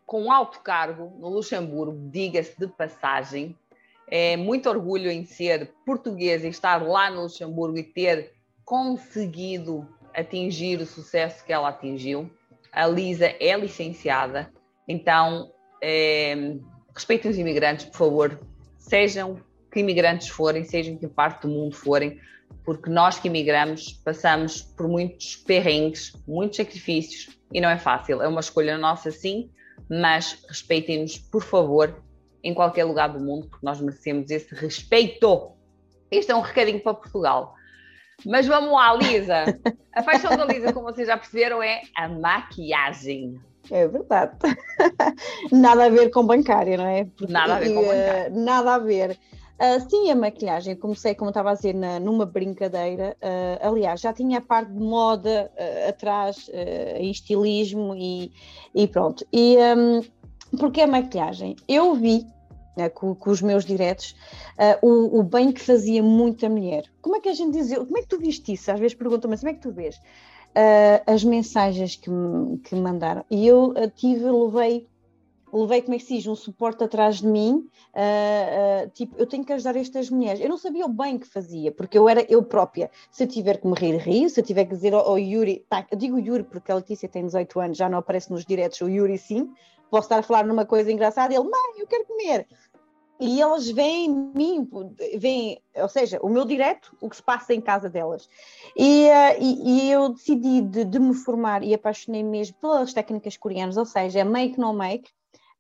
[0.07, 3.59] com alto cargo no Luxemburgo, diga-se de passagem.
[4.07, 10.81] É muito orgulho em ser portuguesa e estar lá no Luxemburgo e ter conseguido atingir
[10.81, 12.31] o sucesso que ela atingiu.
[12.71, 14.49] A Lisa é licenciada,
[14.87, 15.51] então
[15.83, 16.55] é,
[16.95, 18.54] respeitem os imigrantes, por favor,
[18.89, 19.41] sejam
[19.73, 22.21] que imigrantes forem, sejam que parte do mundo forem,
[22.65, 28.23] porque nós que imigramos passamos por muitos perrengues, muitos sacrifícios e não é fácil.
[28.23, 29.51] É uma escolha nossa, sim,
[29.89, 32.03] mas respeitem-nos, por favor,
[32.43, 35.53] em qualquer lugar do mundo, porque nós merecemos esse respeito.
[36.11, 37.55] Este é um recadinho para Portugal.
[38.25, 39.45] Mas vamos lá, Lisa.
[39.93, 43.41] A paixão da Lisa, como vocês já perceberam, é a maquiagem.
[43.71, 44.37] É verdade.
[45.53, 47.05] nada a ver com bancária, não é?
[47.05, 48.31] Porque, nada a ver com bancária.
[48.31, 49.19] Uh, nada a ver.
[49.55, 53.17] Uh, sim, a maquilhagem, comecei, como estava a dizer, na, numa brincadeira.
[53.23, 56.51] Uh, aliás, já tinha a parte de moda uh, atrás,
[56.97, 58.33] em estilismo e,
[58.75, 59.25] e pronto.
[59.33, 60.03] E um,
[60.59, 61.57] porque a maquilhagem?
[61.69, 62.27] Eu vi
[62.77, 64.17] né, com, com, os meus diretos
[64.83, 66.85] o, o, bem que fazia muita mulher.
[67.01, 67.73] Como é que a gente diz?
[67.77, 68.71] Como é que tu viste isso?
[68.71, 70.01] Às vezes perguntam-me assim, como é que tu vês?
[71.07, 73.25] As mensagens que me, que mandaram.
[73.31, 74.89] E eu tive, levei
[75.59, 79.27] levei, como é que se diz, um suporte atrás de mim, uh, uh, tipo, eu
[79.27, 80.41] tenho que ajudar estas mulheres.
[80.41, 82.91] Eu não sabia o bem que fazia, porque eu era eu própria.
[83.11, 84.29] Se eu tiver que me rir, rio.
[84.29, 87.09] Se eu tiver que dizer ao, ao Yuri, tá, eu digo Yuri porque a Letícia
[87.09, 89.53] tem 18 anos, já não aparece nos diretos, o Yuri sim.
[89.91, 92.47] Posso estar a falar numa coisa engraçada ele, mãe, eu quero comer.
[93.25, 94.69] E elas veem mim,
[95.17, 98.29] veem, ou seja, o meu direto, o que se passa em casa delas.
[98.77, 103.37] E, uh, e, e eu decidi de, de, me formar e apaixonei mesmo pelas técnicas
[103.37, 105.11] coreanas, ou seja, make no make,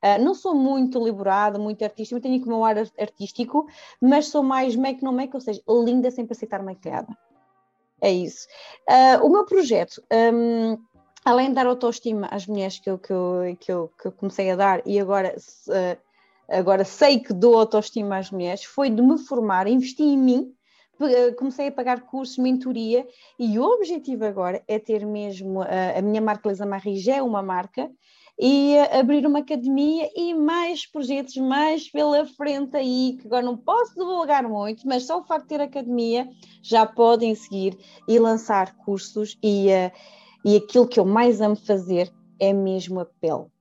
[0.04, 3.66] Uh, não sou muito elaborada, muito artística, tenho aqui o meu ar artístico,
[3.98, 7.08] mas sou mais make no make, ou seja, linda sem aceitar maquilhada.
[8.02, 8.46] É isso.
[8.86, 10.76] Uh, o meu projeto, um,
[11.24, 14.50] além de dar autoestima às mulheres que eu, que eu, que eu, que eu comecei
[14.50, 15.34] a dar e agora,
[15.68, 15.98] uh,
[16.48, 20.54] agora sei que dou autoestima às mulheres, foi de me formar, investir em mim,
[21.36, 23.06] comecei a pagar cursos, mentoria
[23.38, 27.42] e o objetivo agora é ter mesmo a minha marca Lisa Marie já é uma
[27.42, 27.90] marca
[28.38, 33.94] e abrir uma academia e mais projetos mais pela frente aí, que agora não posso
[33.94, 36.28] divulgar muito, mas só o facto de ter academia
[36.62, 37.78] já podem seguir
[38.08, 39.68] e lançar cursos e,
[40.44, 43.53] e aquilo que eu mais amo fazer é mesmo a pele.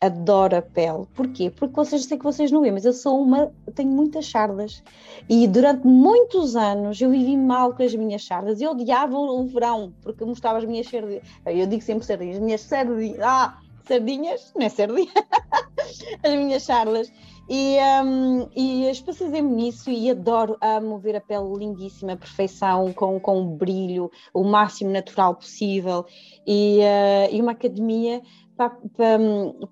[0.00, 1.06] Adoro a pele.
[1.12, 1.50] Porquê?
[1.50, 4.82] Porque vocês sei que vocês não veem, mas eu sou uma, tenho muitas chardas.
[5.28, 8.60] E durante muitos anos eu vivi mal com as minhas chardas.
[8.60, 11.24] Eu odiava o verão, porque eu mostrava as minhas sardinhas.
[11.44, 13.20] Eu digo sempre sardinhas, as minhas sardinhas.
[13.20, 15.12] Ah, sardinhas, não é sardinha,
[16.22, 17.10] as minhas charlas.
[17.50, 23.40] E, um, e especializei-me nisso e adoro amo ver a pele lindíssima, perfeição, com, com
[23.40, 26.04] o brilho, o máximo natural possível.
[26.46, 28.20] E, uh, e uma academia
[28.58, 28.76] para,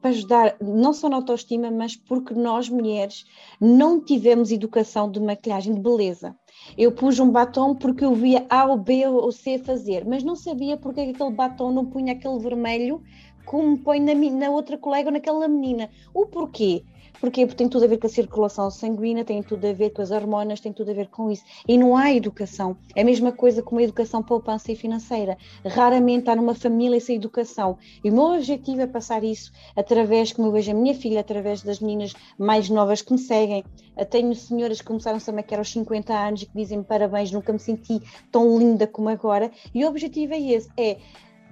[0.00, 3.26] para, ajudar, não só na autoestima, mas porque nós mulheres
[3.60, 6.36] não tivemos educação de maquilhagem, de beleza.
[6.78, 10.36] Eu pus um batom porque eu via A ou B ou C fazer, mas não
[10.36, 13.02] sabia porque aquele batom não punha aquele vermelho
[13.44, 15.90] como põe na, na outra colega ou naquela menina.
[16.14, 16.84] O porquê?
[17.20, 17.46] Porquê?
[17.46, 20.10] Porque tem tudo a ver com a circulação sanguínea, tem tudo a ver com as
[20.10, 21.42] hormonas, tem tudo a ver com isso.
[21.66, 22.76] E não há educação.
[22.94, 25.36] É a mesma coisa com a educação poupança e financeira.
[25.64, 27.78] Raramente há numa família essa educação.
[28.04, 31.62] E o meu objetivo é passar isso através, como eu vejo a minha filha, através
[31.62, 33.64] das meninas mais novas que me seguem.
[34.10, 37.58] Tenho senhoras que começaram a maquiar aos 50 anos e que dizem parabéns, nunca me
[37.58, 38.00] senti
[38.30, 39.50] tão linda como agora.
[39.74, 40.98] E o objetivo é esse, é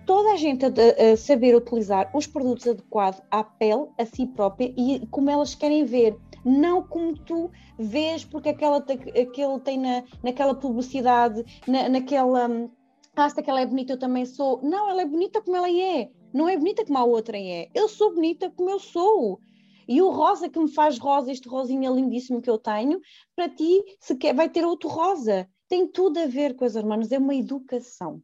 [0.06, 4.72] toda a gente a, a, saber utilizar os produtos adequados à pele, a si própria
[4.76, 10.54] e como elas querem ver, não como tu vês, porque aquela, aquele tem na, naquela
[10.54, 12.70] publicidade, na, naquela.
[13.16, 14.60] Ah, se aquela é bonita, eu também sou.
[14.62, 16.10] Não, ela é bonita como ela é.
[16.32, 17.68] Não é bonita como a outra é.
[17.74, 19.40] Eu sou bonita como eu sou.
[19.86, 23.00] E o rosa que me faz rosa, este rosinha lindíssimo que eu tenho,
[23.36, 25.48] para ti se quer, vai ter outro rosa.
[25.68, 28.22] Tem tudo a ver com as hormonas, é uma educação.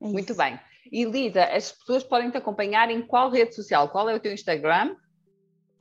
[0.00, 0.58] É Muito bem.
[0.90, 3.88] E Lisa, as pessoas podem te acompanhar em qual rede social?
[3.88, 4.94] Qual é o teu Instagram?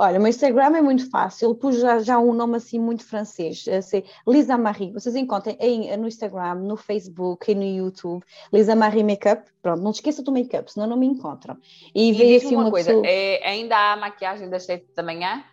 [0.01, 3.67] Olha, o meu Instagram é muito fácil, pus já, já um nome assim muito francês,
[3.67, 4.93] assim, Lisa Marie.
[4.93, 8.23] Vocês encontram em, no Instagram, no Facebook e no YouTube,
[8.53, 9.43] Lisa Marie Makeup.
[9.61, 11.57] Pronto, não te esqueça do make-up, senão não me encontram.
[11.93, 13.05] E, e veio assim uma, uma coisa, pessoa...
[13.05, 15.43] é, ainda há maquiagem das 7 da manhã?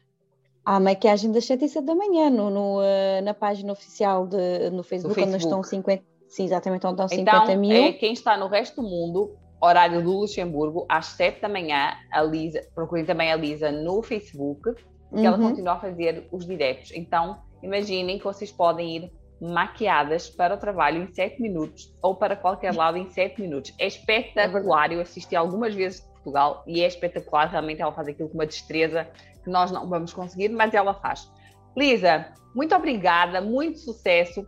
[0.65, 4.71] Há maquiagem das 7 e 7 da manhã no, no uh, na página oficial de,
[4.71, 5.35] no Facebook, no Facebook.
[5.35, 7.85] onde estão 50 Sim, exatamente, onde então, 50 mil.
[7.85, 12.22] É, quem está no resto do mundo, horário do Luxemburgo, às 7 da manhã, a
[12.22, 15.24] Lisa, procurem também a Lisa no Facebook, que uhum.
[15.24, 16.93] ela continua a fazer os diretos.
[16.95, 22.35] Então, imaginem que vocês podem ir maquiadas para o trabalho em 7 minutos ou para
[22.35, 23.74] qualquer lado em 7 minutos.
[23.79, 28.29] É espetacular, eu assisti algumas vezes de Portugal e é espetacular, realmente ela faz aquilo
[28.29, 29.07] com uma destreza
[29.45, 31.31] que nós não vamos conseguir, mas ela faz.
[31.77, 34.47] Lisa, muito obrigada, muito sucesso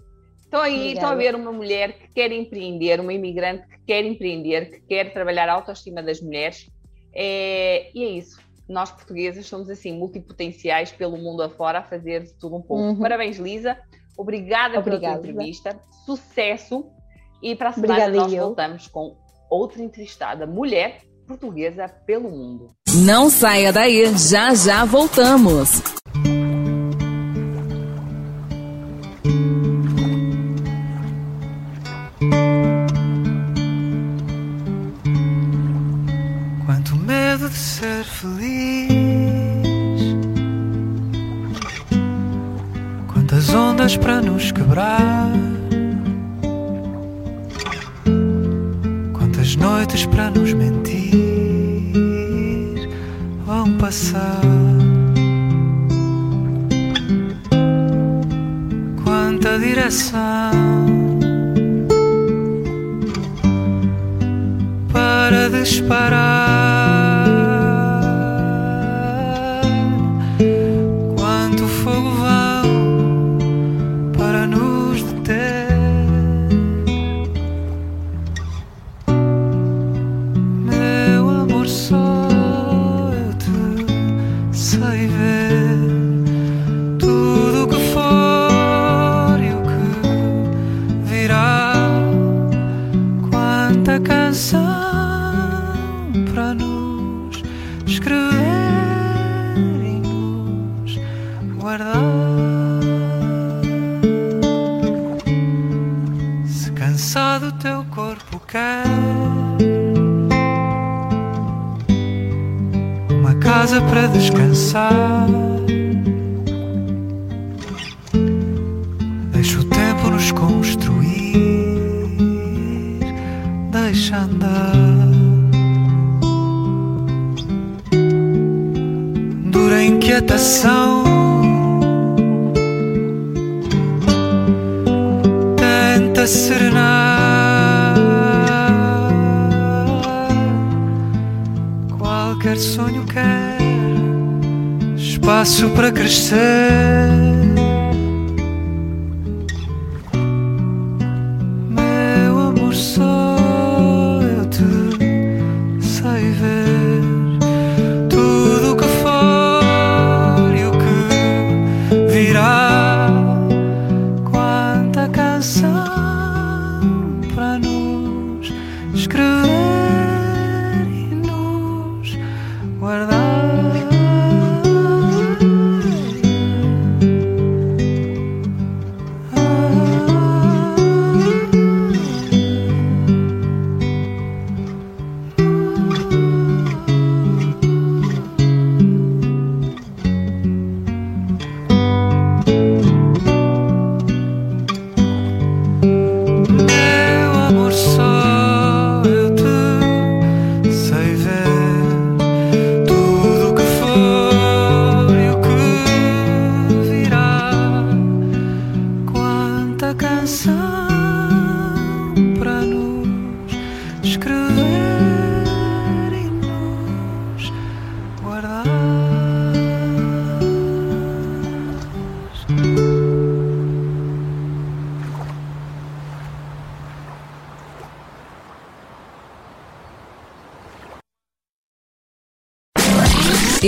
[0.49, 4.71] Estão aí, estão a ver uma mulher que quer empreender, uma imigrante que quer empreender,
[4.71, 6.71] que quer trabalhar a autoestima das mulheres.
[7.15, 8.41] É, e é isso.
[8.67, 12.83] Nós portuguesas somos assim multipotenciais pelo mundo afora a fazer de tudo um pouco.
[12.83, 12.99] Uhum.
[12.99, 13.77] Parabéns, Lisa.
[14.17, 15.79] Obrigada, Obrigada pela tua entrevista.
[16.07, 16.87] Sucesso.
[17.43, 18.47] E para a semana Obrigada, nós eu.
[18.47, 19.19] voltamos com
[19.51, 22.71] outra entrevistada, mulher portuguesa pelo mundo.
[23.05, 25.83] Não saia daí, já já voltamos.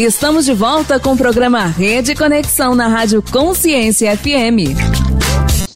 [0.03, 4.73] Estamos de volta com o programa Rede Conexão na Rádio Consciência FM.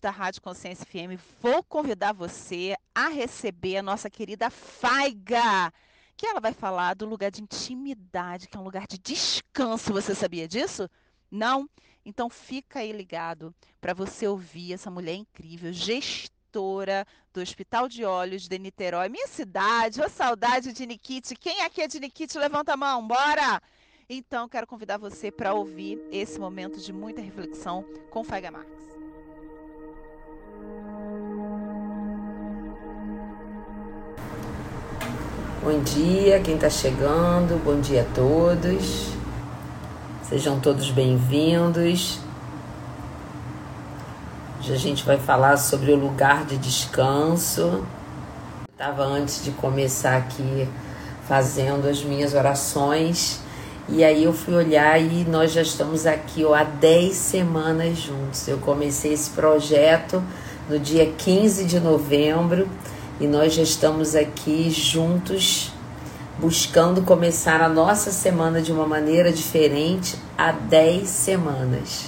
[0.01, 5.71] Da Rádio Consciência FM, vou convidar você a receber a nossa querida Faiga,
[6.17, 9.93] que ela vai falar do lugar de intimidade, que é um lugar de descanso.
[9.93, 10.89] Você sabia disso?
[11.31, 11.69] Não?
[12.03, 18.49] Então fica aí ligado para você ouvir essa mulher incrível, gestora do Hospital de Olhos
[18.49, 21.37] de Niterói, minha cidade, ô saudade de Nikite.
[21.37, 22.39] Quem aqui é de Nikite?
[22.39, 23.61] Levanta a mão, bora!
[24.09, 28.69] Então, quero convidar você para ouvir esse momento de muita reflexão com Faiga Marx.
[35.63, 39.09] Bom dia, quem está chegando, bom dia a todos.
[40.29, 42.21] Sejam todos bem-vindos.
[44.59, 47.87] Hoje a gente vai falar sobre o lugar de descanso.
[48.71, 50.69] Estava antes de começar aqui
[51.27, 53.43] fazendo as minhas orações
[53.89, 58.49] e aí eu fui olhar e nós já estamos aqui ó, há 10 semanas juntos.
[58.49, 60.23] Eu comecei esse projeto
[60.69, 62.67] no dia 15 de novembro
[63.21, 65.71] e nós já estamos aqui juntos
[66.39, 72.07] buscando começar a nossa semana de uma maneira diferente há 10 semanas.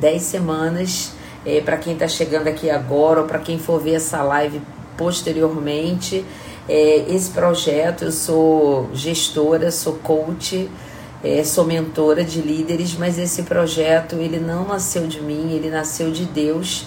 [0.00, 1.12] 10 semanas,
[1.46, 4.60] é, para quem está chegando aqui agora ou para quem for ver essa live
[4.96, 6.24] posteriormente,
[6.68, 10.68] é, esse projeto, eu sou gestora, sou coach,
[11.22, 16.10] é, sou mentora de líderes, mas esse projeto ele não nasceu de mim, ele nasceu
[16.10, 16.86] de Deus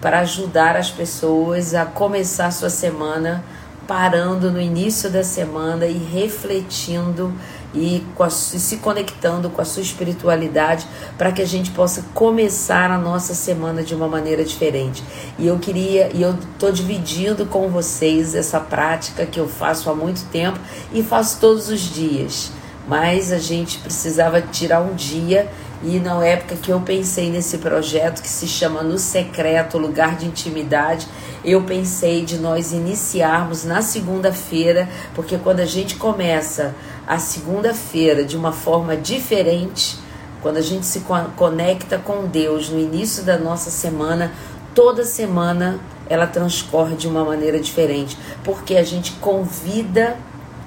[0.00, 3.44] para ajudar as pessoas a começar sua semana
[3.86, 7.32] parando no início da semana e refletindo
[7.72, 12.98] e, a, se conectando com a sua espiritualidade para que a gente possa começar a
[12.98, 15.04] nossa semana de uma maneira diferente.
[15.38, 19.94] E eu queria, e eu estou dividindo com vocês essa prática que eu faço há
[19.94, 20.58] muito tempo
[20.92, 22.50] e faço todos os dias.
[22.86, 25.50] Mas a gente precisava tirar um dia
[25.82, 30.26] e na época que eu pensei nesse projeto que se chama No Secreto, Lugar de
[30.26, 31.06] Intimidade,
[31.44, 36.74] eu pensei de nós iniciarmos na segunda-feira, porque quando a gente começa
[37.06, 39.98] a segunda-feira de uma forma diferente,
[40.40, 41.04] quando a gente se
[41.36, 44.32] conecta com Deus no início da nossa semana,
[44.74, 45.78] toda semana
[46.08, 50.16] ela transcorre de uma maneira diferente, porque a gente convida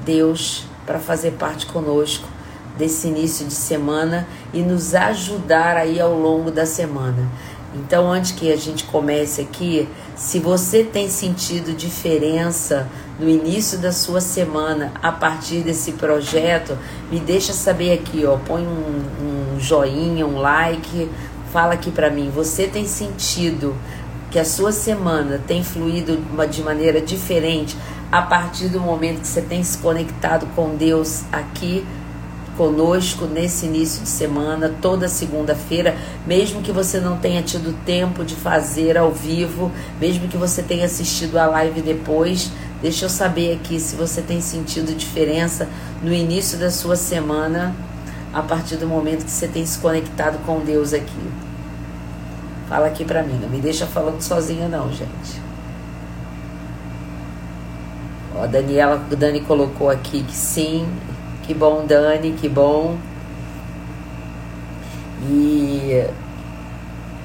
[0.05, 2.27] Deus para fazer parte conosco
[2.75, 7.29] desse início de semana e nos ajudar aí ao longo da semana.
[7.75, 13.91] Então, antes que a gente comece aqui, se você tem sentido diferença no início da
[13.91, 16.75] sua semana a partir desse projeto,
[17.11, 21.07] me deixa saber aqui, ó, põe um, um joinha, um like,
[21.53, 22.31] fala aqui para mim.
[22.33, 23.75] Você tem sentido
[24.31, 26.17] que a sua semana tem fluído
[26.49, 27.77] de maneira diferente
[28.11, 31.85] a partir do momento que você tem se conectado com Deus aqui
[32.57, 35.95] conosco nesse início de semana, toda segunda-feira,
[36.27, 40.85] mesmo que você não tenha tido tempo de fazer ao vivo, mesmo que você tenha
[40.85, 42.51] assistido a live depois,
[42.81, 45.69] deixa eu saber aqui se você tem sentido diferença
[46.03, 47.73] no início da sua semana,
[48.33, 51.31] a partir do momento que você tem se conectado com Deus aqui.
[52.67, 55.48] Fala aqui pra mim, não me deixa falando sozinha não, gente.
[58.39, 60.87] Ó, Daniela, Dani colocou aqui que sim,
[61.43, 62.95] que bom, Dani, que bom.
[65.29, 66.05] E,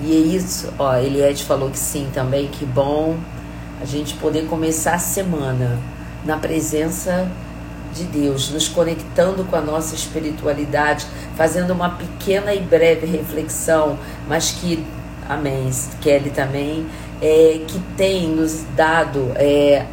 [0.00, 3.16] e é isso, ó, Eliette falou que sim também, que bom
[3.80, 5.78] a gente poder começar a semana
[6.24, 7.30] na presença
[7.94, 11.06] de Deus, nos conectando com a nossa espiritualidade,
[11.36, 13.96] fazendo uma pequena e breve reflexão,
[14.26, 14.84] mas que,
[15.28, 16.86] amém, Kelly também,
[17.22, 19.86] é, que tem nos dado é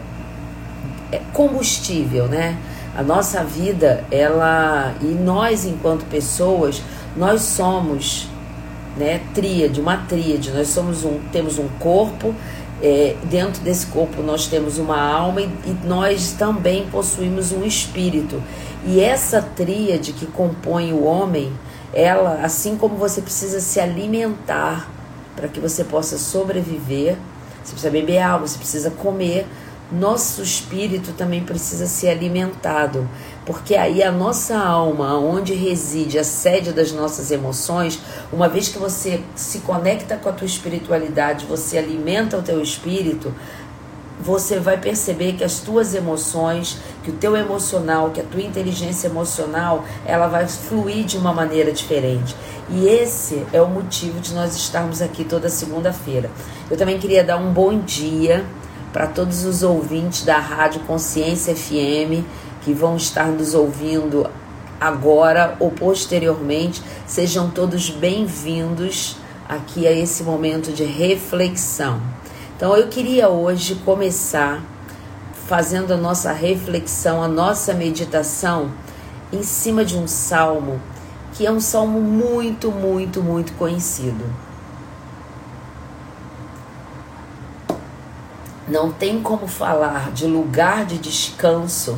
[1.34, 2.58] combustível, né?
[2.96, 6.82] A nossa vida, ela e nós enquanto pessoas,
[7.16, 8.28] nós somos,
[8.98, 10.52] né, tríade, uma tríade.
[10.52, 12.36] Nós somos um, temos um corpo,
[12.82, 18.42] é, dentro desse corpo nós temos uma alma e, e nós também possuímos um espírito.
[18.86, 21.52] E essa tríade que compõe o homem,
[21.94, 24.90] ela, assim como você precisa se alimentar
[25.36, 27.16] para que você possa sobreviver,
[27.64, 29.46] você precisa beber água, você precisa comer,
[29.92, 33.08] nosso espírito também precisa ser alimentado,
[33.46, 38.00] porque aí a nossa alma, onde reside a sede das nossas emoções,
[38.32, 43.34] uma vez que você se conecta com a tua espiritualidade, você alimenta o teu espírito,
[44.22, 49.08] você vai perceber que as tuas emoções, que o teu emocional, que a tua inteligência
[49.08, 52.36] emocional, ela vai fluir de uma maneira diferente.
[52.70, 56.30] E esse é o motivo de nós estarmos aqui toda segunda-feira.
[56.70, 58.46] Eu também queria dar um bom dia
[58.92, 62.26] para todos os ouvintes da Rádio Consciência FM
[62.62, 64.30] que vão estar nos ouvindo
[64.80, 66.82] agora ou posteriormente.
[67.08, 69.18] Sejam todos bem-vindos
[69.48, 72.02] aqui a esse momento de reflexão.
[72.56, 74.62] Então, eu queria hoje começar
[75.48, 78.72] fazendo a nossa reflexão, a nossa meditação
[79.34, 80.80] em cima de um salmo
[81.34, 84.24] que é um salmo muito, muito, muito conhecido.
[88.68, 91.98] Não tem como falar de lugar de descanso,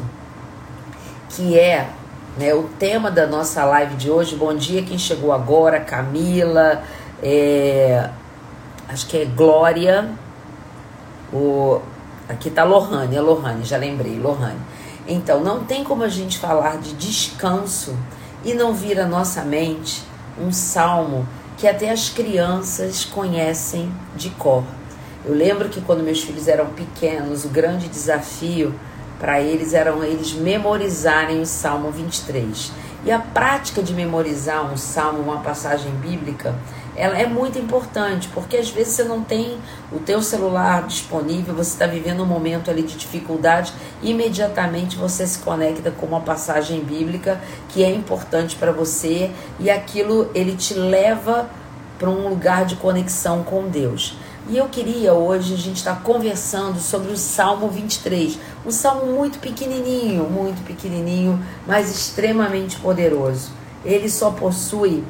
[1.30, 1.90] que é
[2.38, 4.36] né, o tema da nossa live de hoje.
[4.36, 6.82] Bom dia, quem chegou agora, Camila,
[7.22, 8.10] é,
[8.88, 10.10] acho que é Glória,
[11.34, 11.82] o,
[12.30, 14.60] aqui tá Lohane, é Lohane, já lembrei, Lohane.
[15.08, 17.96] Então, não tem como a gente falar de descanso
[18.46, 20.02] e não vir à nossa mente
[20.40, 24.64] um salmo que até as crianças conhecem de cor.
[25.26, 28.74] Eu lembro que quando meus filhos eram pequenos, o grande desafio
[29.20, 32.72] para eles era eles memorizarem o Salmo 23.
[33.06, 36.56] E a prática de memorizar um salmo, uma passagem bíblica,
[36.96, 39.58] ela é muito importante, porque às vezes você não tem
[39.92, 45.40] o teu celular disponível, você está vivendo um momento ali de dificuldade, imediatamente você se
[45.40, 51.50] conecta com uma passagem bíblica que é importante para você e aquilo ele te leva
[52.00, 54.18] para um lugar de conexão com Deus.
[54.50, 59.06] E eu queria hoje a gente estar tá conversando sobre o Salmo 23, um salmo
[59.14, 63.52] muito pequenininho, muito pequenininho, mas extremamente poderoso.
[63.86, 65.02] Ele só possui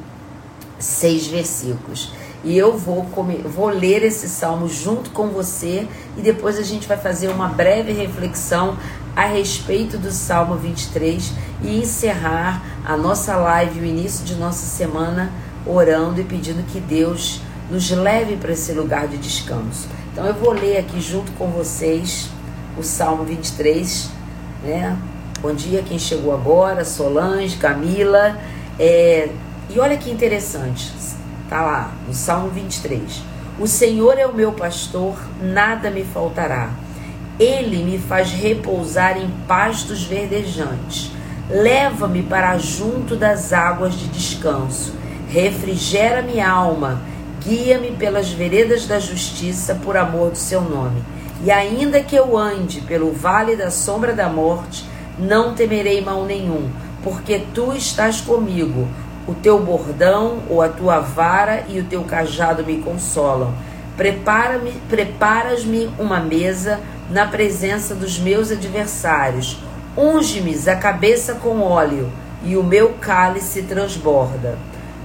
[0.78, 2.12] seis versículos.
[2.44, 6.86] E eu vou, comer, vou ler esse salmo junto com você e depois a gente
[6.86, 8.76] vai fazer uma breve reflexão
[9.16, 11.32] a respeito do Salmo 23
[11.62, 15.32] e encerrar a nossa live, o início de nossa semana,
[15.66, 17.40] orando e pedindo que Deus
[17.74, 19.88] nos leve para esse lugar de descanso.
[20.12, 22.30] Então eu vou ler aqui junto com vocês
[22.78, 24.10] o Salmo 23,
[24.62, 24.96] né?
[25.40, 28.38] Bom dia quem chegou agora, Solange, Camila.
[28.78, 29.28] É,
[29.68, 30.92] e olha que interessante,
[31.50, 33.22] tá lá no Salmo 23.
[33.58, 36.70] O Senhor é o meu pastor, nada me faltará.
[37.40, 41.10] Ele me faz repousar em pastos verdejantes.
[41.50, 44.94] Leva-me para junto das águas de descanso.
[45.28, 47.02] Refrigera minha alma
[47.46, 51.04] Guia-me pelas veredas da justiça por amor do seu nome.
[51.44, 54.86] E ainda que eu ande pelo vale da sombra da morte,
[55.18, 56.70] não temerei mal nenhum,
[57.02, 58.88] porque tu estás comigo.
[59.28, 63.52] O teu bordão ou a tua vara e o teu cajado me consolam.
[63.94, 66.80] Prepara-me, preparas-me uma mesa
[67.10, 69.58] na presença dos meus adversários.
[69.94, 72.10] Unge-me a cabeça com óleo,
[72.42, 74.56] e o meu cálice transborda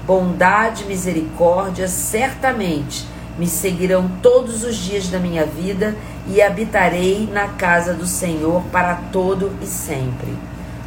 [0.10, 3.06] bondade e misericórdia certamente
[3.38, 5.96] me seguirão todos os dias da minha vida
[6.28, 10.36] e habitarei na casa do Senhor para todo e sempre.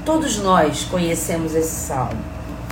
[0.04, 2.18] Todos nós conhecemos esse salmo,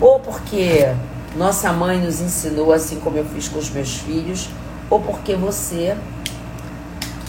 [0.01, 0.92] ou porque
[1.36, 4.48] nossa mãe nos ensinou, assim como eu fiz com os meus filhos,
[4.90, 5.96] ou porque você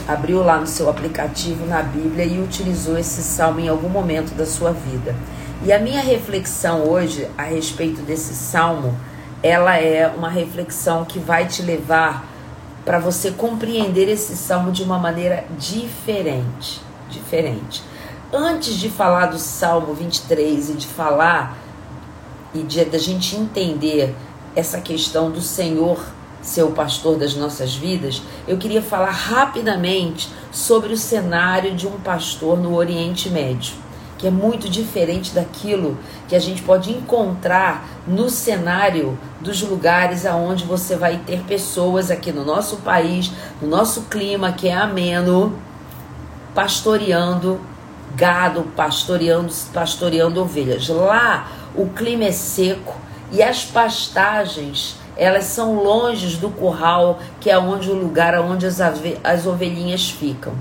[0.07, 4.47] abriu lá no seu aplicativo na Bíblia e utilizou esse salmo em algum momento da
[4.47, 5.15] sua vida.
[5.63, 8.97] E a minha reflexão hoje a respeito desse salmo
[9.43, 12.25] ela é uma reflexão que vai te levar
[12.85, 17.83] para você compreender esse salmo de uma maneira diferente, diferente.
[18.33, 21.57] Antes de falar do Salmo 23 e de falar
[22.53, 24.15] e de da gente entender
[24.55, 26.03] essa questão do Senhor
[26.41, 31.99] ser o pastor das nossas vidas, eu queria falar rapidamente sobre o cenário de um
[31.99, 33.75] pastor no Oriente Médio
[34.21, 35.97] que é muito diferente daquilo
[36.27, 42.31] que a gente pode encontrar no cenário dos lugares aonde você vai ter pessoas aqui
[42.31, 45.59] no nosso país, no nosso clima que é ameno,
[46.53, 47.59] pastoreando
[48.15, 50.87] gado, pastoreando, pastoreando ovelhas.
[50.87, 52.95] Lá o clima é seco
[53.31, 58.79] e as pastagens elas são longe do curral, que é onde o lugar onde as,
[58.79, 60.53] as ovelhinhas ficam.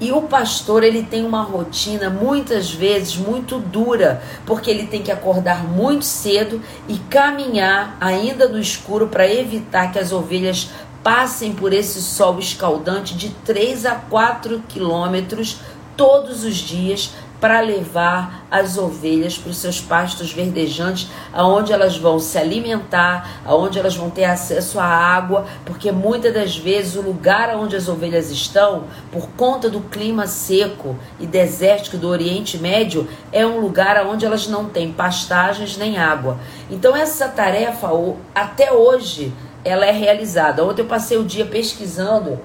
[0.00, 5.12] E o pastor, ele tem uma rotina muitas vezes muito dura, porque ele tem que
[5.12, 10.70] acordar muito cedo e caminhar ainda no escuro para evitar que as ovelhas
[11.02, 15.58] passem por esse sol escaldante de 3 a 4 quilômetros
[15.96, 22.18] todos os dias para levar as ovelhas para os seus pastos verdejantes, aonde elas vão
[22.18, 27.56] se alimentar, aonde elas vão ter acesso à água, porque muitas das vezes o lugar
[27.56, 33.46] onde as ovelhas estão, por conta do clima seco e desértico do Oriente Médio, é
[33.46, 36.38] um lugar onde elas não têm pastagens nem água.
[36.70, 37.88] Então essa tarefa
[38.34, 39.32] até hoje
[39.64, 40.64] ela é realizada.
[40.64, 42.38] Ontem eu passei o dia pesquisando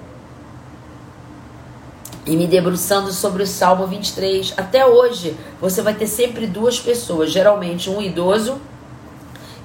[2.26, 4.54] e me debruçando sobre o Salmo 23.
[4.58, 8.60] Até hoje, você vai ter sempre duas pessoas, geralmente um idoso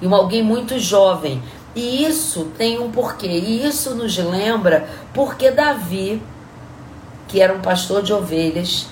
[0.01, 1.41] e um alguém muito jovem.
[1.75, 3.27] E isso tem um porquê.
[3.27, 6.21] E isso nos lembra porque Davi,
[7.27, 8.87] que era um pastor de ovelhas,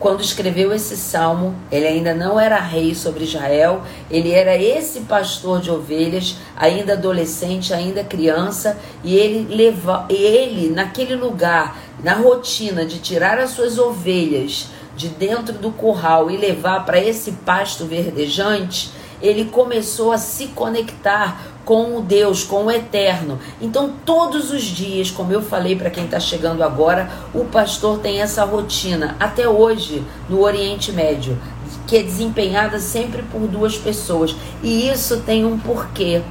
[0.00, 5.60] quando escreveu esse salmo, ele ainda não era rei sobre Israel, ele era esse pastor
[5.60, 12.98] de ovelhas, ainda adolescente, ainda criança, e ele leva ele naquele lugar, na rotina de
[12.98, 18.90] tirar as suas ovelhas de dentro do curral e levar para esse pasto verdejante,
[19.20, 23.38] ele começou a se conectar com o Deus, com o Eterno.
[23.60, 28.20] Então, todos os dias, como eu falei para quem está chegando agora, o pastor tem
[28.20, 31.38] essa rotina, até hoje, no Oriente Médio,
[31.86, 34.34] que é desempenhada sempre por duas pessoas.
[34.62, 36.22] E isso tem um porquê.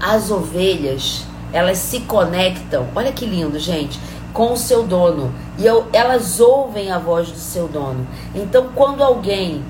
[0.00, 4.00] As ovelhas, elas se conectam, olha que lindo, gente,
[4.32, 5.32] com o seu dono.
[5.58, 8.06] E elas ouvem a voz do seu dono.
[8.34, 9.62] Então, quando alguém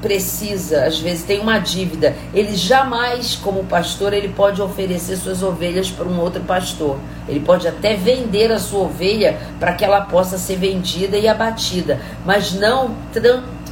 [0.00, 5.90] precisa, às vezes tem uma dívida, ele jamais, como pastor, ele pode oferecer suas ovelhas
[5.90, 6.98] para um outro pastor.
[7.28, 12.00] Ele pode até vender a sua ovelha para que ela possa ser vendida e abatida,
[12.24, 12.94] mas não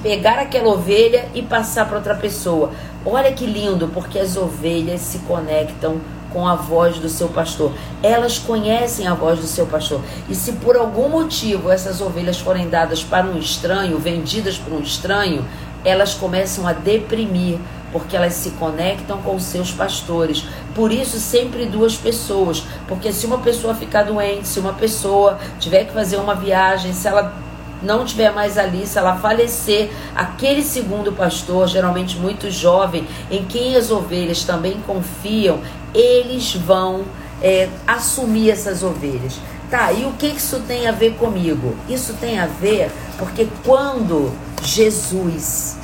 [0.02, 2.72] pegar aquela ovelha e passar para outra pessoa.
[3.04, 6.00] Olha que lindo, porque as ovelhas se conectam
[6.32, 7.72] com a voz do seu pastor.
[8.02, 10.00] Elas conhecem a voz do seu pastor.
[10.28, 14.80] E se por algum motivo essas ovelhas forem dadas para um estranho, vendidas por um
[14.80, 15.44] estranho,
[15.84, 17.58] elas começam a deprimir,
[17.92, 20.44] porque elas se conectam com seus pastores.
[20.74, 25.84] Por isso, sempre duas pessoas, porque se uma pessoa ficar doente, se uma pessoa tiver
[25.84, 27.34] que fazer uma viagem, se ela
[27.82, 33.76] não tiver mais ali, se ela falecer, aquele segundo pastor, geralmente muito jovem, em quem
[33.76, 35.60] as ovelhas também confiam,
[35.94, 37.04] eles vão
[37.40, 39.38] é, assumir essas ovelhas.
[39.70, 41.76] Tá, e o que isso tem a ver comigo?
[41.88, 45.76] Isso tem a ver porque quando Jesus,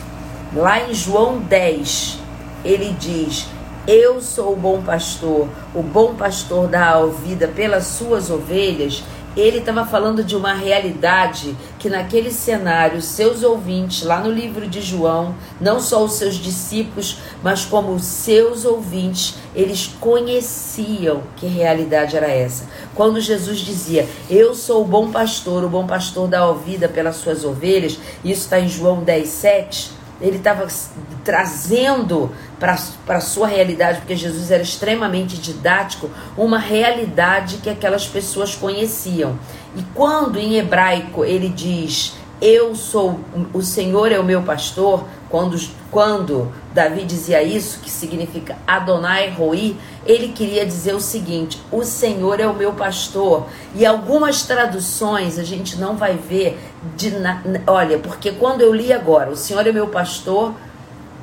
[0.55, 2.19] lá em João 10,
[2.65, 3.47] ele diz:
[3.87, 9.03] Eu sou o bom pastor, o bom pastor dá a vida pelas suas ovelhas
[9.37, 14.81] ele estava falando de uma realidade que naquele cenário, seus ouvintes, lá no livro de
[14.81, 22.17] João, não só os seus discípulos, mas como os seus ouvintes, eles conheciam que realidade
[22.17, 22.65] era essa.
[22.95, 27.45] Quando Jesus dizia, Eu sou o bom pastor, o bom pastor dá vida pelas suas
[27.45, 30.67] ovelhas, isso está em João 10, 7 ele estava
[31.25, 32.31] trazendo
[33.05, 39.39] para a sua realidade, porque Jesus era extremamente didático, uma realidade que aquelas pessoas conheciam.
[39.77, 43.21] E quando em hebraico ele diz eu sou,
[43.53, 45.59] o Senhor é o meu pastor, quando,
[45.91, 52.41] quando Davi dizia isso, que significa Adonai Roi, ele queria dizer o seguinte: o Senhor
[52.41, 53.47] é o meu pastor.
[53.75, 56.59] E algumas traduções a gente não vai ver
[56.97, 60.53] de na, olha, porque quando eu li agora, o Senhor é meu pastor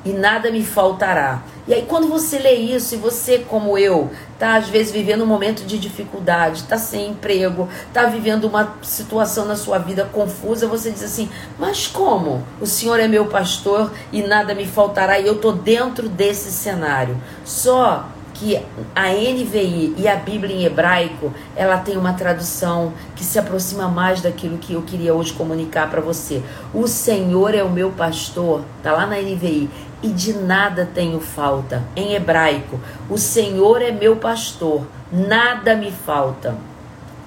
[0.03, 1.43] e nada me faltará.
[1.67, 5.27] E aí, quando você lê isso, e você, como eu, tá às vezes vivendo um
[5.27, 10.89] momento de dificuldade, tá sem emprego, tá vivendo uma situação na sua vida confusa, você
[10.89, 11.29] diz assim:
[11.59, 12.43] Mas como?
[12.59, 17.15] O Senhor é meu pastor e nada me faltará, e eu tô dentro desse cenário.
[17.45, 18.59] Só que
[18.95, 24.19] a NVI e a Bíblia em hebraico, ela tem uma tradução que se aproxima mais
[24.19, 26.41] daquilo que eu queria hoje comunicar para você.
[26.73, 29.69] O Senhor é o meu pastor, tá lá na NVI
[30.01, 31.83] e de nada tenho falta.
[31.95, 32.79] Em hebraico,
[33.09, 36.55] o Senhor é meu pastor, nada me falta.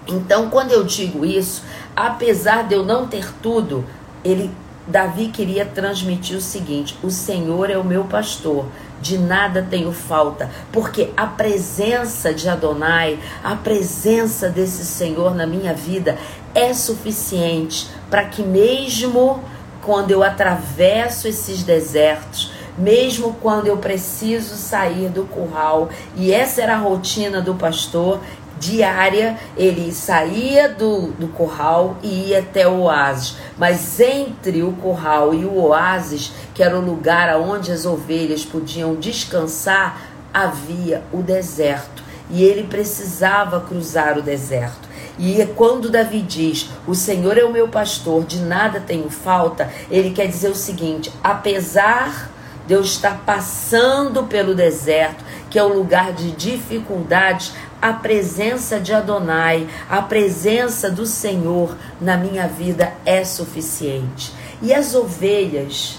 [0.07, 1.63] Então, quando eu digo isso,
[1.97, 3.85] apesar de eu não ter tudo,
[4.23, 4.51] ele
[4.87, 8.67] Davi queria transmitir o seguinte: o Senhor é o meu pastor,
[9.01, 15.73] de nada tenho falta, porque a presença de Adonai, a presença desse Senhor na minha
[15.73, 16.19] vida
[16.55, 19.43] é suficiente para que mesmo
[19.83, 25.89] quando eu atravesso esses desertos, mesmo quando eu preciso sair do curral.
[26.17, 28.21] E essa era a rotina do pastor
[28.59, 29.37] diária.
[29.57, 33.37] Ele saía do, do curral e ia até o oásis.
[33.57, 38.95] Mas entre o curral e o oásis, que era o lugar onde as ovelhas podiam
[38.95, 40.01] descansar,
[40.33, 42.03] havia o deserto.
[42.31, 44.89] E ele precisava cruzar o deserto.
[45.19, 50.11] E quando Davi diz: O Senhor é o meu pastor, de nada tenho falta, ele
[50.11, 52.34] quer dizer o seguinte: apesar
[52.67, 59.69] Deus está passando pelo deserto, que é um lugar de dificuldades, a presença de Adonai,
[59.89, 64.33] a presença do Senhor na minha vida é suficiente.
[64.63, 65.99] E as ovelhas,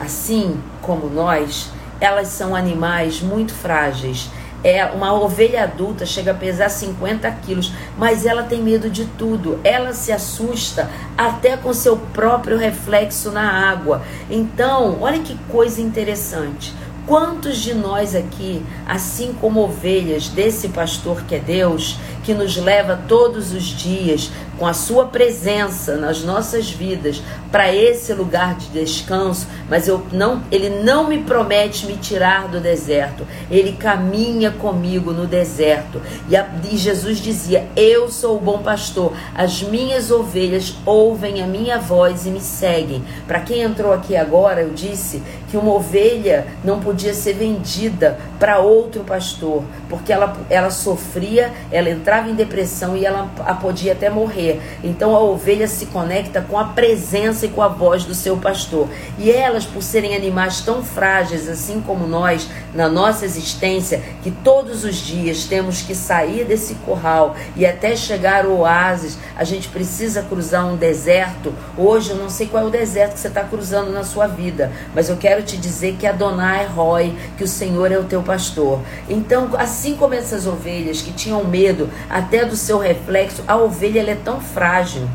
[0.00, 4.30] assim como nós, elas são animais muito frágeis
[4.64, 9.60] é, uma ovelha adulta chega a pesar 50 quilos, mas ela tem medo de tudo.
[9.62, 14.02] Ela se assusta até com seu próprio reflexo na água.
[14.30, 16.74] Então, olha que coisa interessante.
[17.06, 22.98] Quantos de nós aqui, assim como ovelhas desse pastor que é Deus, que nos leva
[23.06, 29.46] todos os dias com a sua presença nas nossas vidas para esse lugar de descanso,
[29.68, 33.26] mas eu não, ele não me promete me tirar do deserto.
[33.50, 36.00] Ele caminha comigo no deserto.
[36.28, 39.12] E, a, e Jesus dizia: "Eu sou o bom pastor.
[39.34, 43.04] As minhas ovelhas ouvem a minha voz e me seguem".
[43.26, 48.58] Para quem entrou aqui agora, eu disse que uma ovelha não podia ser vendida para
[48.58, 53.28] outro pastor, porque ela, ela sofria, ela entrava em depressão e ela
[53.60, 54.60] podia até morrer correr.
[54.82, 58.88] Então a ovelha se conecta com a presença e com a voz do seu pastor.
[59.18, 64.84] E elas, por serem animais tão frágeis, assim como nós, na nossa existência, que todos
[64.84, 70.22] os dias temos que sair desse curral e até chegar ao oásis, a gente precisa
[70.22, 71.52] cruzar um deserto.
[71.76, 74.70] Hoje eu não sei qual é o deserto que você está cruzando na sua vida,
[74.94, 78.80] mas eu quero te dizer que Adonai Roy, que o Senhor é o teu pastor.
[79.08, 84.14] Então, assim como essas ovelhas que tinham medo até do seu reflexo, a ovelha é
[84.14, 85.08] tão frágil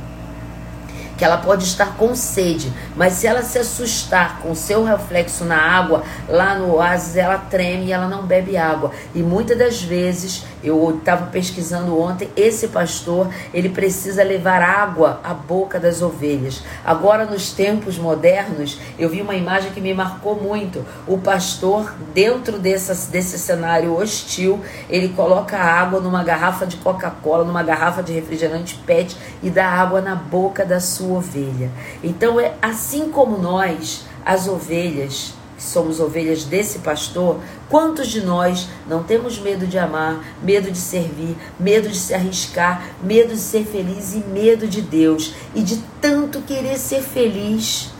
[1.21, 5.55] que ela pode estar com sede, mas se ela se assustar com seu reflexo na
[5.55, 8.89] água, lá no oásis, ela treme e ela não bebe água.
[9.13, 15.33] E muitas das vezes, eu estava pesquisando ontem, esse pastor, ele precisa levar água à
[15.33, 16.63] boca das ovelhas.
[16.85, 20.85] Agora, nos tempos modernos, eu vi uma imagem que me marcou muito.
[21.07, 24.59] O pastor, dentro dessa, desse cenário hostil,
[24.89, 30.01] ele coloca água numa garrafa de Coca-Cola, numa garrafa de refrigerante PET e dá água
[30.01, 31.69] na boca da sua ovelha.
[32.03, 37.39] Então, é assim como nós, as ovelhas, que somos ovelhas desse pastor,
[37.69, 42.83] quantos de nós não temos medo de amar, medo de servir, medo de se arriscar,
[43.03, 47.91] medo de ser feliz e medo de Deus e de tanto querer ser feliz?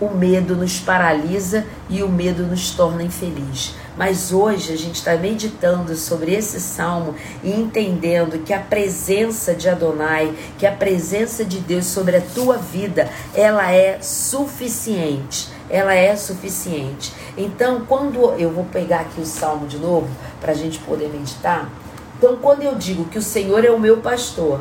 [0.00, 3.76] O medo nos paralisa e o medo nos torna infeliz.
[3.96, 7.14] Mas hoje a gente está meditando sobre esse salmo
[7.44, 12.56] e entendendo que a presença de Adonai, que a presença de Deus sobre a tua
[12.56, 15.51] vida, ela é suficiente.
[15.72, 17.12] Ela é suficiente.
[17.36, 20.08] Então, quando eu vou pegar aqui o salmo de novo
[20.40, 21.68] para a gente poder meditar.
[22.16, 24.60] Então, quando eu digo que o Senhor é o meu pastor,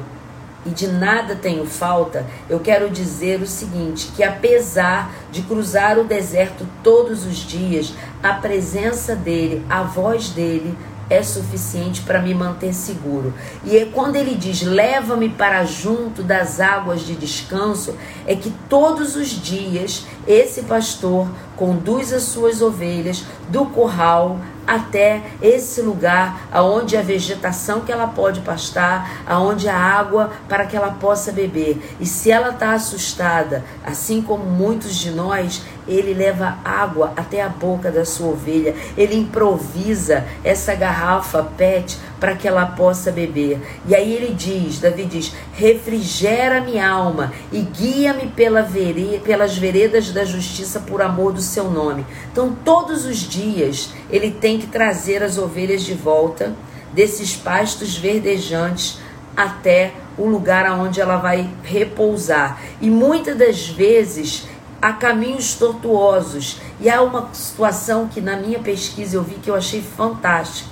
[0.65, 6.03] e de nada tenho falta, eu quero dizer o seguinte: que apesar de cruzar o
[6.03, 10.77] deserto todos os dias, a presença dele, a voz dele
[11.11, 13.33] é suficiente para me manter seguro.
[13.65, 17.95] E é quando ele diz: "Leva-me para junto das águas de descanso",
[18.25, 25.81] é que todos os dias esse pastor conduz as suas ovelhas do curral até esse
[25.81, 31.31] lugar aonde a vegetação que ela pode pastar, aonde a água para que ela possa
[31.31, 31.95] beber.
[31.99, 37.49] E se ela está assustada, assim como muitos de nós, ele leva água até a
[37.49, 38.75] boca da sua ovelha.
[38.97, 43.59] Ele improvisa essa garrafa PET para que ela possa beber.
[43.87, 50.11] E aí ele diz, Davi diz: refrigera minha alma e guia-me pela vere, pelas veredas
[50.11, 52.05] da justiça por amor do seu nome.
[52.31, 56.55] Então, todos os dias ele tem que trazer as ovelhas de volta
[56.93, 58.99] desses pastos verdejantes
[59.35, 62.59] até o lugar aonde ela vai repousar.
[62.81, 64.47] E muitas das vezes
[64.81, 66.59] há caminhos tortuosos.
[66.79, 70.71] E há uma situação que na minha pesquisa eu vi que eu achei fantástico.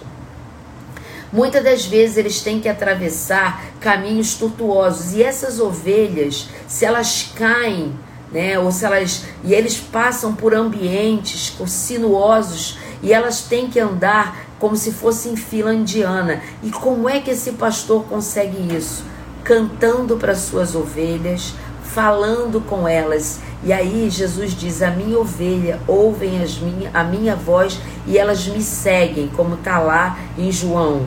[1.31, 7.93] Muitas das vezes eles têm que atravessar caminhos tortuosos e essas ovelhas, se elas caem,
[8.31, 14.49] né, ou se elas e eles passam por ambientes sinuosos e elas têm que andar
[14.59, 16.41] como se fossem fila indiana.
[16.63, 19.03] E como é que esse pastor consegue isso?
[19.43, 21.53] Cantando para suas ovelhas,
[21.99, 23.41] falando com elas.
[23.61, 27.77] E aí Jesus diz: A minha ovelha ouvem as minha, a minha voz
[28.07, 31.01] e elas me seguem, como está lá em João.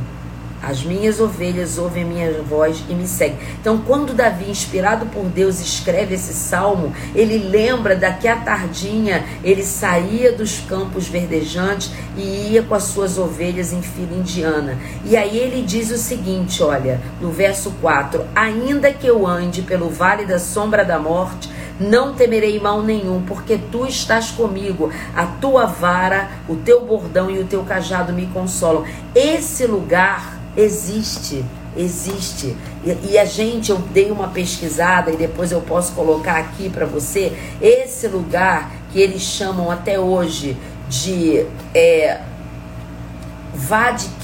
[0.62, 3.36] As minhas ovelhas ouvem a minha voz e me seguem.
[3.60, 9.64] Então, quando Davi, inspirado por Deus, escreve esse salmo, ele lembra daqui a tardinha, ele
[9.64, 14.78] saía dos campos verdejantes e ia com as suas ovelhas em fila indiana.
[15.04, 19.90] E aí ele diz o seguinte: olha, no verso 4: Ainda que eu ande pelo
[19.90, 21.50] vale da sombra da morte,
[21.80, 27.40] não temerei mal nenhum, porque tu estás comigo, a tua vara, o teu bordão e
[27.40, 28.84] o teu cajado me consolam.
[29.14, 31.44] Esse lugar existe,
[31.76, 32.56] existe.
[32.84, 36.86] E, e, a gente, eu dei uma pesquisada e depois eu posso colocar aqui para
[36.86, 40.56] você, esse lugar que eles chamam até hoje
[40.88, 42.20] de é,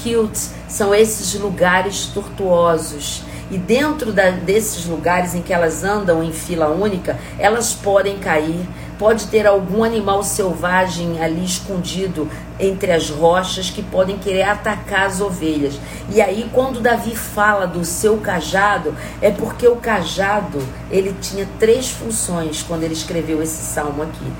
[0.03, 0.37] Kilt,
[0.67, 3.23] são esses lugares tortuosos.
[3.51, 8.67] E dentro da, desses lugares em que elas andam em fila única, elas podem cair,
[8.99, 15.21] pode ter algum animal selvagem ali escondido entre as rochas que podem querer atacar as
[15.21, 15.79] ovelhas.
[16.09, 20.59] E aí quando Davi fala do seu cajado, é porque o cajado,
[20.91, 24.31] ele tinha três funções quando ele escreveu esse salmo aqui.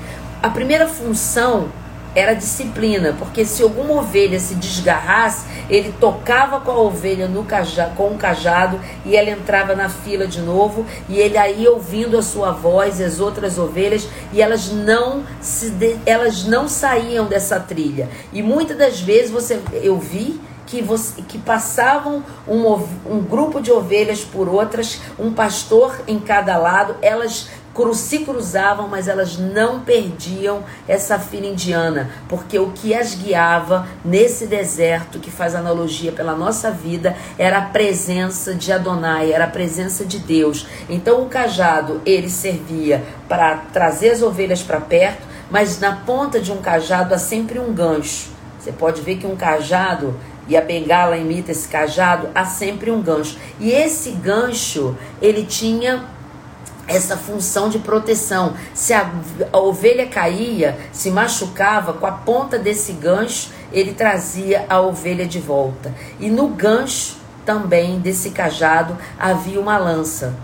[0.42, 1.68] A primeira função
[2.14, 7.94] era disciplina, porque se alguma ovelha se desgarrasse, ele tocava com a ovelha no cajado,
[7.94, 12.22] com o cajado e ela entrava na fila de novo e ele aí ouvindo a
[12.22, 15.70] sua voz e as outras ovelhas e elas não se
[16.04, 18.08] elas não saíam dessa trilha.
[18.32, 22.64] E muitas das vezes você eu vi que, você, que passavam um,
[23.04, 27.48] um grupo de ovelhas por outras, um pastor em cada lado, elas
[27.94, 34.46] se cruzavam, mas elas não perdiam essa fila indiana, porque o que as guiava nesse
[34.46, 40.04] deserto, que faz analogia pela nossa vida, era a presença de Adonai, era a presença
[40.04, 40.66] de Deus.
[40.88, 46.52] Então o cajado, ele servia para trazer as ovelhas para perto, mas na ponta de
[46.52, 48.30] um cajado há sempre um gancho.
[48.58, 50.14] Você pode ver que um cajado
[50.46, 53.38] e a bengala imita esse cajado, há sempre um gancho.
[53.58, 56.04] E esse gancho, ele tinha
[56.90, 58.54] essa função de proteção.
[58.74, 59.10] Se a,
[59.52, 65.38] a, ovelha caía, se machucava, com a ponta desse gancho, ele trazia a ovelha de
[65.38, 65.94] volta.
[66.18, 70.34] E no gancho também desse cajado havia uma lança.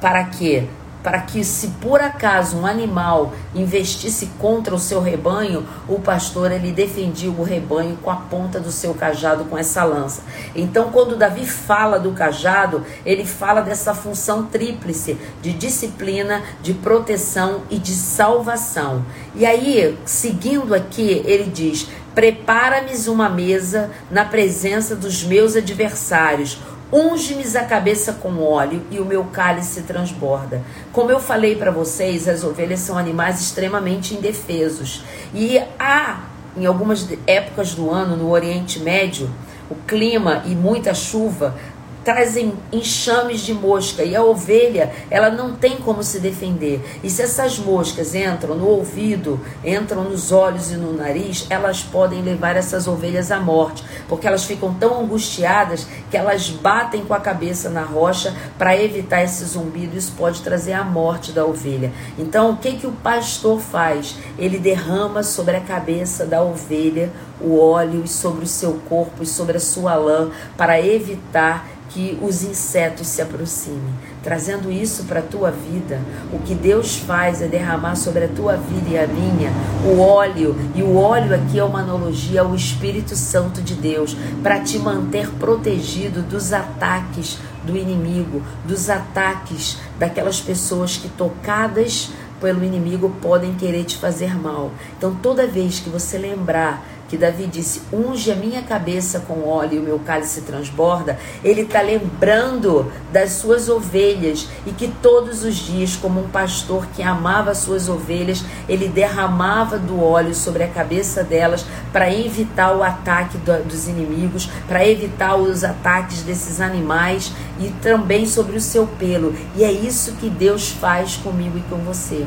[0.00, 0.68] Para quê?
[1.04, 6.72] Para que se por acaso um animal investisse contra o seu rebanho, o pastor ele
[6.72, 10.22] defendia o rebanho com a ponta do seu cajado com essa lança.
[10.56, 17.64] Então, quando Davi fala do cajado, ele fala dessa função tríplice de disciplina, de proteção
[17.68, 19.04] e de salvação.
[19.34, 26.58] E aí, seguindo aqui, ele diz: Prepara-me uma mesa na presença dos meus adversários
[26.96, 30.62] Unge-me a cabeça com óleo e o meu cálice transborda.
[30.92, 35.02] Como eu falei para vocês, as ovelhas são animais extremamente indefesos.
[35.34, 36.20] E há,
[36.56, 39.28] em algumas épocas do ano, no Oriente Médio,
[39.68, 41.56] o clima e muita chuva
[42.04, 46.80] trazem enxames de mosca e a ovelha ela não tem como se defender.
[47.02, 52.22] E se essas moscas entram no ouvido, entram nos olhos e no nariz, elas podem
[52.22, 57.20] levar essas ovelhas à morte, porque elas ficam tão angustiadas que elas batem com a
[57.20, 59.96] cabeça na rocha para evitar esse zumbido.
[59.96, 61.92] Isso pode trazer a morte da ovelha.
[62.18, 64.16] Então, o que que o pastor faz?
[64.38, 67.10] Ele derrama sobre a cabeça da ovelha
[67.40, 72.18] o óleo e sobre o seu corpo e sobre a sua lã para evitar que
[72.20, 76.00] os insetos se aproximem, trazendo isso para a tua vida.
[76.32, 79.52] O que Deus faz é derramar sobre a tua vida e a minha
[79.86, 84.58] o óleo, e o óleo aqui é uma analogia ao Espírito Santo de Deus, para
[84.60, 92.10] te manter protegido dos ataques do inimigo, dos ataques daquelas pessoas que tocadas
[92.40, 94.72] pelo inimigo podem querer te fazer mal.
[94.98, 99.74] Então, toda vez que você lembrar que Davi disse: unge a minha cabeça com óleo
[99.74, 105.54] e o meu cálice transborda, ele está lembrando das suas ovelhas e que todos os
[105.54, 110.68] dias, como um pastor que amava as suas ovelhas, ele derramava do óleo sobre a
[110.68, 117.32] cabeça delas para evitar o ataque do, dos inimigos, para evitar os ataques desses animais
[117.60, 119.34] e também sobre o seu pelo.
[119.56, 122.26] E é isso que Deus faz comigo e com você.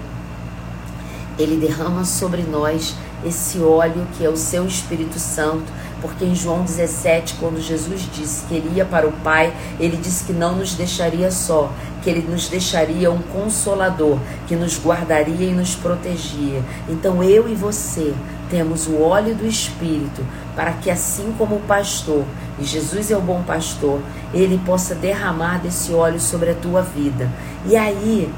[1.37, 2.95] Ele derrama sobre nós
[3.25, 5.65] esse óleo que é o seu Espírito Santo,
[6.01, 10.25] porque em João 17, quando Jesus disse que ele ia para o Pai, ele disse
[10.25, 11.71] que não nos deixaria só,
[12.03, 16.63] que ele nos deixaria um consolador, que nos guardaria e nos protegia.
[16.87, 18.13] Então eu e você
[18.49, 20.23] temos o óleo do Espírito,
[20.55, 22.23] para que assim como o pastor,
[22.59, 23.99] e Jesus é o bom pastor,
[24.33, 27.29] ele possa derramar desse óleo sobre a tua vida.
[27.65, 28.31] E aí,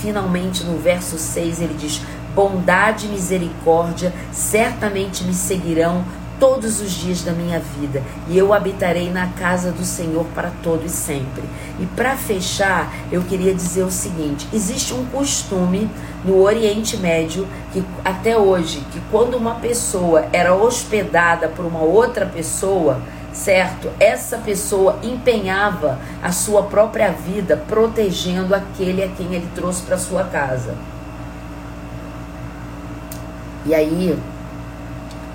[0.00, 2.00] finalmente no verso 6 ele diz:
[2.34, 6.04] bondade e misericórdia certamente me seguirão
[6.38, 10.84] todos os dias da minha vida e eu habitarei na casa do Senhor para todo
[10.84, 11.42] e sempre.
[11.78, 15.88] E para fechar, eu queria dizer o seguinte: existe um costume
[16.24, 22.26] no Oriente Médio que até hoje, que quando uma pessoa era hospedada por uma outra
[22.26, 23.00] pessoa,
[23.32, 23.90] certo?
[23.98, 30.24] Essa pessoa empenhava a sua própria vida protegendo aquele a quem ele trouxe para sua
[30.24, 30.74] casa.
[33.66, 34.16] E aí,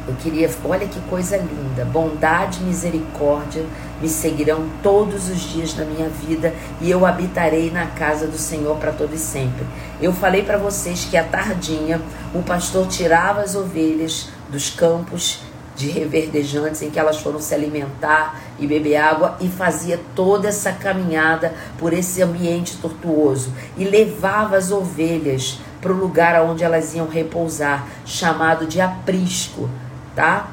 [0.07, 3.63] eu queria, olha que coisa linda, bondade e misericórdia
[4.01, 8.77] me seguirão todos os dias da minha vida e eu habitarei na casa do Senhor
[8.77, 9.65] para todo e sempre.
[10.01, 12.01] Eu falei para vocês que à tardinha
[12.33, 15.41] o pastor tirava as ovelhas dos campos
[15.75, 20.73] de reverdejantes em que elas foram se alimentar e beber água e fazia toda essa
[20.73, 27.07] caminhada por esse ambiente tortuoso e levava as ovelhas para o lugar onde elas iam
[27.07, 29.69] repousar, chamado de aprisco,
[30.15, 30.51] tá?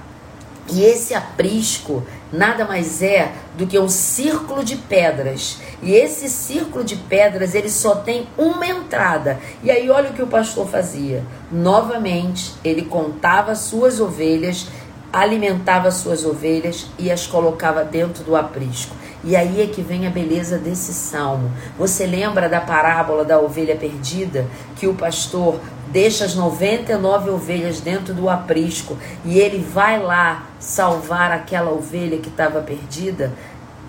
[0.69, 5.59] E esse aprisco nada mais é do que um círculo de pedras.
[5.83, 9.39] E esse círculo de pedras, ele só tem uma entrada.
[9.63, 11.25] E aí olha o que o pastor fazia.
[11.51, 14.67] Novamente, ele contava suas ovelhas,
[15.13, 18.95] alimentava suas ovelhas e as colocava dentro do aprisco.
[19.27, 21.51] E aí é que vem a beleza desse salmo.
[21.77, 24.47] Você lembra da parábola da ovelha perdida
[24.77, 25.59] que o pastor
[25.89, 32.29] deixa as 99 ovelhas dentro do aprisco e ele vai lá salvar aquela ovelha que
[32.29, 33.33] estava perdida.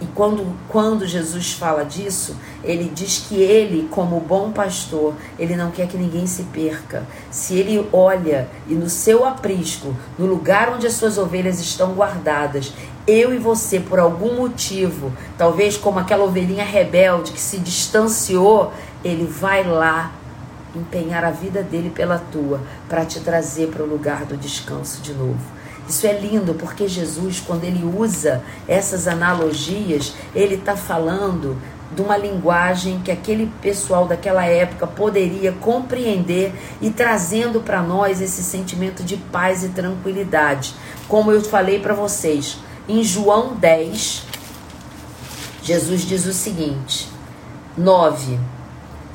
[0.02, 5.70] E quando, quando Jesus fala disso, ele diz que ele, como bom pastor, ele não
[5.70, 7.04] quer que ninguém se perca.
[7.30, 12.74] Se ele olha e no seu aprisco, no lugar onde as suas ovelhas estão guardadas,
[13.08, 18.74] eu e você, por algum motivo, talvez como aquela ovelhinha rebelde que se distanciou,
[19.04, 20.12] ele vai lá
[20.76, 22.60] empenhar a vida dele pela tua,
[22.90, 25.40] para te trazer para o lugar do descanso de novo.
[25.88, 31.58] Isso é lindo porque Jesus, quando ele usa essas analogias, ele está falando
[31.96, 38.44] de uma linguagem que aquele pessoal daquela época poderia compreender e trazendo para nós esse
[38.44, 40.76] sentimento de paz e tranquilidade.
[41.08, 42.58] Como eu falei para vocês,
[42.88, 44.24] em João 10,
[45.64, 47.08] Jesus diz o seguinte:
[47.78, 48.40] 9.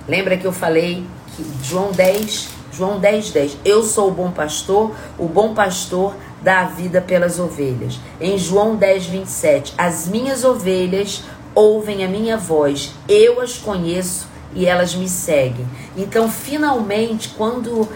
[0.07, 3.57] Lembra que eu falei que João 10, João 10, 10.
[3.65, 7.99] Eu sou o bom pastor, o bom pastor dá a vida pelas ovelhas.
[8.21, 9.75] Em João 10, 27.
[9.79, 11.23] As minhas ovelhas
[11.55, 15.67] ouvem a minha voz, eu as conheço e elas me seguem.
[15.97, 17.89] Então, finalmente, quando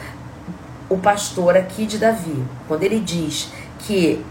[0.89, 3.48] o pastor aqui de Davi, quando ele diz
[3.81, 4.24] que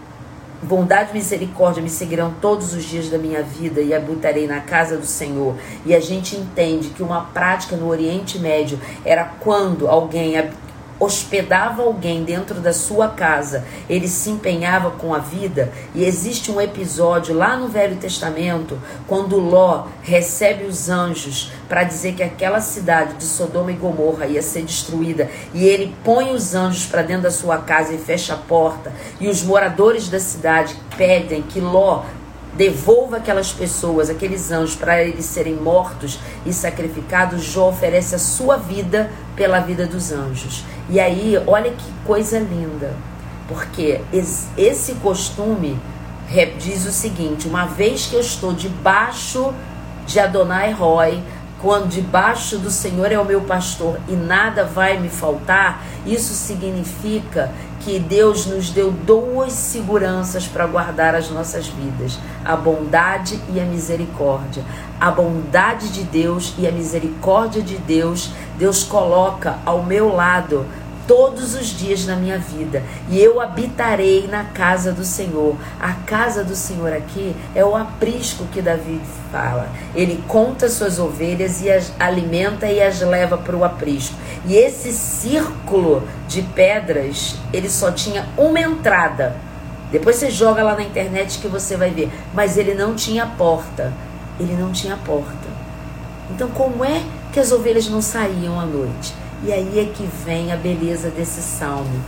[0.66, 4.96] Bondade e misericórdia me seguirão todos os dias da minha vida e habitarei na casa
[4.96, 5.54] do Senhor.
[5.84, 10.36] E a gente entende que uma prática no Oriente Médio era quando alguém
[10.98, 15.72] hospedava alguém dentro da sua casa, ele se empenhava com a vida.
[15.94, 22.14] E existe um episódio lá no Velho Testamento, quando Ló recebe os anjos para dizer
[22.14, 26.86] que aquela cidade de Sodoma e Gomorra ia ser destruída, e ele põe os anjos
[26.86, 31.42] para dentro da sua casa e fecha a porta, e os moradores da cidade pedem
[31.42, 32.04] que Ló
[32.56, 38.56] devolva aquelas pessoas, aqueles anjos, para eles serem mortos e sacrificados, Jó oferece a sua
[38.56, 40.64] vida pela vida dos anjos.
[40.88, 42.94] E aí, olha que coisa linda,
[43.48, 44.00] porque
[44.56, 45.78] esse costume
[46.58, 49.52] diz o seguinte: uma vez que eu estou debaixo
[50.06, 51.22] de Adonai Roy,
[51.60, 57.50] quando debaixo do Senhor é o meu pastor e nada vai me faltar, isso significa
[57.86, 63.64] que Deus nos deu duas seguranças para guardar as nossas vidas: a bondade e a
[63.64, 64.64] misericórdia.
[65.00, 70.66] A bondade de Deus e a misericórdia de Deus, Deus coloca ao meu lado
[71.06, 75.56] todos os dias na minha vida, e eu habitarei na casa do Senhor.
[75.80, 79.00] A casa do Senhor aqui é o aprisco que Davi
[79.30, 79.68] fala.
[79.94, 84.16] Ele conta suas ovelhas e as alimenta e as leva para o aprisco.
[84.46, 89.36] E esse círculo de pedras, ele só tinha uma entrada.
[89.90, 93.92] Depois você joga lá na internet que você vai ver, mas ele não tinha porta.
[94.38, 95.48] Ele não tinha porta.
[96.30, 97.02] Então, como é
[97.32, 99.14] que as ovelhas não saíam à noite?
[99.44, 102.02] E aí é que vem a beleza desse salmo.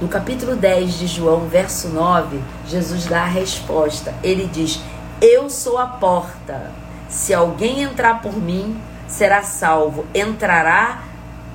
[0.00, 4.14] No capítulo 10 de João, verso 9, Jesus dá a resposta.
[4.22, 4.80] Ele diz:
[5.20, 6.70] Eu sou a porta.
[7.08, 10.06] Se alguém entrar por mim, será salvo.
[10.14, 11.02] Entrará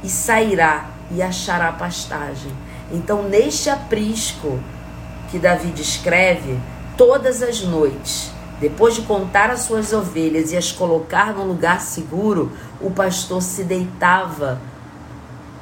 [0.03, 2.51] e sairá e achará pastagem.
[2.91, 4.59] Então, neste aprisco
[5.29, 6.59] que Davi descreve,
[6.97, 12.51] todas as noites, depois de contar as suas ovelhas e as colocar num lugar seguro,
[12.81, 14.59] o pastor se deitava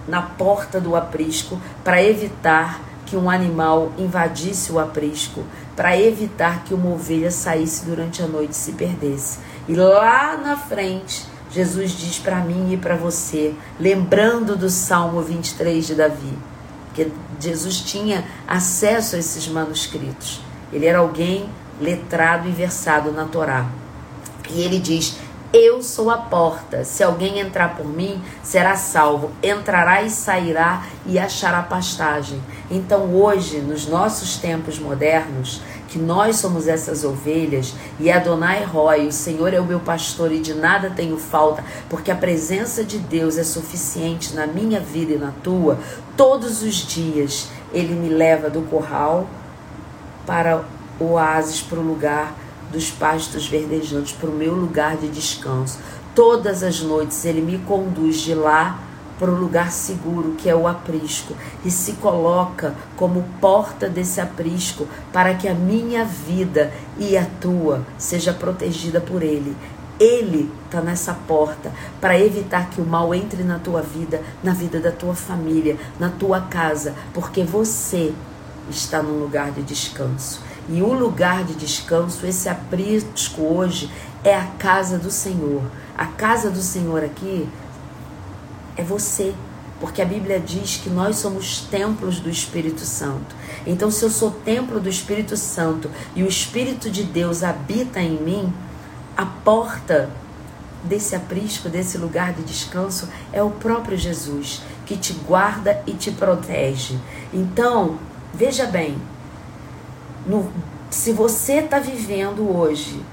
[0.08, 5.44] na porta do aprisco para evitar que um animal invadisse o aprisco,
[5.76, 9.40] para evitar que uma ovelha saísse durante a noite e se perdesse.
[9.68, 15.88] E lá na frente, Jesus diz para mim e para você, lembrando do Salmo 23
[15.88, 16.38] de Davi,
[16.94, 20.42] que Jesus tinha acesso a esses manuscritos.
[20.72, 21.50] Ele era alguém
[21.82, 23.66] letrado e versado na Torá.
[24.52, 25.18] E ele diz:
[25.52, 26.84] eu sou a porta.
[26.84, 29.32] Se alguém entrar por mim, será salvo.
[29.42, 32.42] Entrará e sairá e achará pastagem.
[32.70, 39.12] Então, hoje, nos nossos tempos modernos, que nós somos essas ovelhas e Adonai Roy, o
[39.12, 43.38] Senhor é o meu pastor e de nada tenho falta, porque a presença de Deus
[43.38, 45.80] é suficiente na minha vida e na tua.
[46.16, 49.28] Todos os dias ele me leva do curral
[50.28, 50.64] para
[51.00, 52.36] o oásis, para o lugar
[52.72, 55.80] dos pastos verdejantes para o meu lugar de descanso.
[56.16, 58.80] Todas as noites ele me conduz de lá
[59.20, 61.36] para o lugar seguro que é o aprisco
[61.66, 67.86] e se coloca como porta desse aprisco para que a minha vida e a tua
[67.98, 69.56] seja protegida por ele.
[70.00, 74.80] Ele está nessa porta para evitar que o mal entre na tua vida, na vida
[74.80, 78.14] da tua família, na tua casa, porque você
[78.70, 80.42] está num lugar de descanso.
[80.72, 83.90] E o lugar de descanso, esse aprisco hoje,
[84.24, 85.64] é a casa do Senhor.
[85.98, 87.50] A casa do Senhor aqui
[88.78, 89.34] é você.
[89.80, 93.36] Porque a Bíblia diz que nós somos templos do Espírito Santo.
[93.66, 98.22] Então, se eu sou templo do Espírito Santo e o Espírito de Deus habita em
[98.22, 98.54] mim,
[99.16, 100.10] a porta
[100.84, 106.12] desse aprisco, desse lugar de descanso, é o próprio Jesus que te guarda e te
[106.12, 106.98] protege.
[107.34, 107.98] Então,
[108.34, 108.98] veja bem,
[110.30, 110.48] no,
[110.92, 113.04] se você está vivendo hoje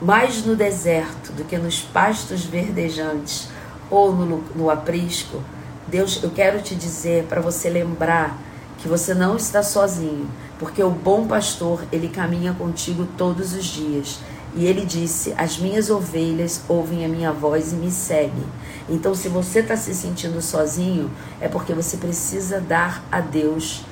[0.00, 3.48] mais no deserto do que nos pastos verdejantes
[3.90, 5.42] ou no, no aprisco,
[5.88, 8.38] Deus, eu quero te dizer para você lembrar
[8.78, 10.28] que você não está sozinho,
[10.58, 14.20] porque o bom pastor, ele caminha contigo todos os dias.
[14.54, 18.46] E ele disse: As minhas ovelhas ouvem a minha voz e me seguem.
[18.88, 21.10] Então, se você está se sentindo sozinho,
[21.40, 23.84] é porque você precisa dar a Deus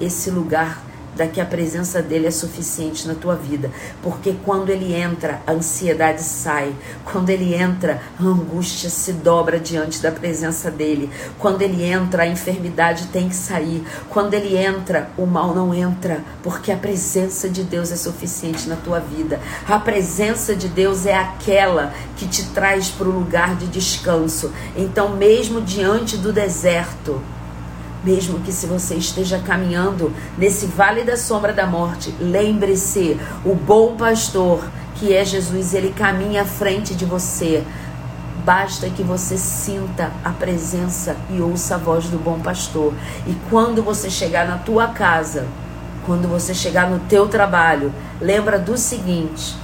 [0.00, 3.70] esse lugar da que a presença dele é suficiente na tua vida.
[4.02, 6.74] Porque quando ele entra, a ansiedade sai.
[7.04, 11.10] Quando ele entra, a angústia se dobra diante da presença dele.
[11.38, 13.84] Quando ele entra, a enfermidade tem que sair.
[14.08, 18.76] Quando ele entra, o mal não entra, porque a presença de Deus é suficiente na
[18.76, 19.40] tua vida.
[19.68, 24.52] A presença de Deus é aquela que te traz para o lugar de descanso.
[24.76, 27.20] Então, mesmo diante do deserto,
[28.04, 33.96] mesmo que se você esteja caminhando nesse vale da sombra da morte, lembre-se, o bom
[33.96, 34.64] pastor,
[34.96, 37.64] que é Jesus, ele caminha à frente de você.
[38.44, 42.92] Basta que você sinta a presença e ouça a voz do bom pastor.
[43.24, 45.46] E quando você chegar na tua casa,
[46.04, 49.54] quando você chegar no teu trabalho, lembra do seguinte: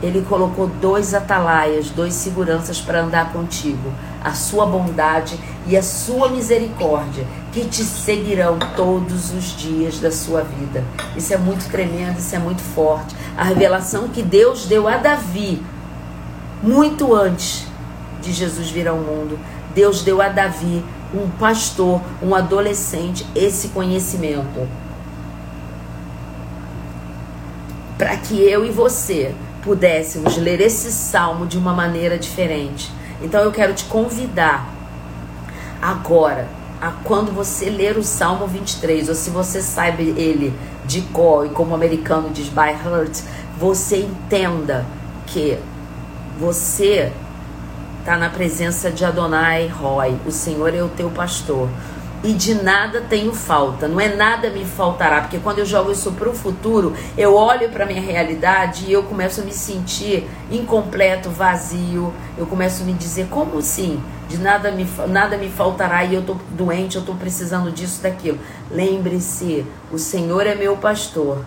[0.00, 3.92] ele colocou dois atalaias, dois seguranças para andar contigo,
[4.22, 5.36] a sua bondade
[5.66, 10.82] e a sua misericórdia que te seguirão todos os dias da sua vida.
[11.14, 13.14] Isso é muito tremendo, isso é muito forte.
[13.36, 15.62] A revelação que Deus deu a Davi,
[16.62, 17.66] muito antes
[18.22, 19.38] de Jesus vir ao mundo,
[19.74, 20.82] Deus deu a Davi,
[21.14, 24.66] um pastor, um adolescente, esse conhecimento.
[27.98, 32.90] Para que eu e você pudéssemos ler esse salmo de uma maneira diferente.
[33.20, 34.66] Então eu quero te convidar
[35.80, 40.52] agora a quando você ler o Salmo 23, ou se você sabe ele
[40.84, 43.20] de cor, e como o americano diz by heart,
[43.56, 44.84] você entenda
[45.24, 45.56] que
[46.40, 47.12] você
[48.00, 51.68] está na presença de Adonai Roy, o Senhor é o teu pastor.
[52.24, 56.12] E de nada tenho falta, não é nada me faltará, porque quando eu jogo isso
[56.12, 61.30] para o futuro, eu olho para minha realidade e eu começo a me sentir incompleto,
[61.30, 62.14] vazio.
[62.38, 64.00] Eu começo a me dizer, como assim?
[64.32, 68.38] de nada me, nada me faltará e eu estou doente, eu estou precisando disso, daquilo.
[68.70, 71.44] Lembre-se, o Senhor é meu pastor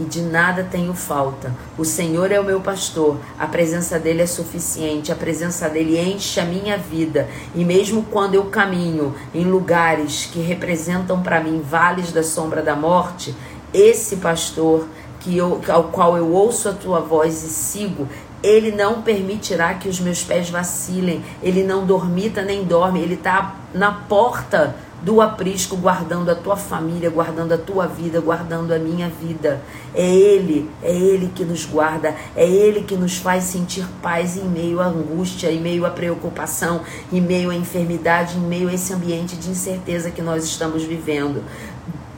[0.00, 1.54] e de nada tenho falta.
[1.76, 6.40] O Senhor é o meu pastor, a presença dele é suficiente, a presença dele enche
[6.40, 7.28] a minha vida.
[7.54, 12.74] E mesmo quando eu caminho em lugares que representam para mim vales da sombra da
[12.74, 13.34] morte,
[13.74, 14.86] esse pastor
[15.20, 18.08] que eu, ao qual eu ouço a tua voz e sigo,
[18.42, 21.22] ele não permitirá que os meus pés vacilem.
[21.42, 23.00] Ele não dormita nem dorme.
[23.00, 28.72] Ele está na porta do aprisco, guardando a tua família, guardando a tua vida, guardando
[28.72, 29.62] a minha vida.
[29.94, 34.44] É Ele, é Ele que nos guarda, é Ele que nos faz sentir paz em
[34.44, 38.92] meio à angústia, em meio à preocupação, em meio à enfermidade, em meio a esse
[38.92, 41.42] ambiente de incerteza que nós estamos vivendo.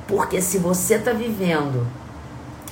[0.09, 1.87] Porque se você está vivendo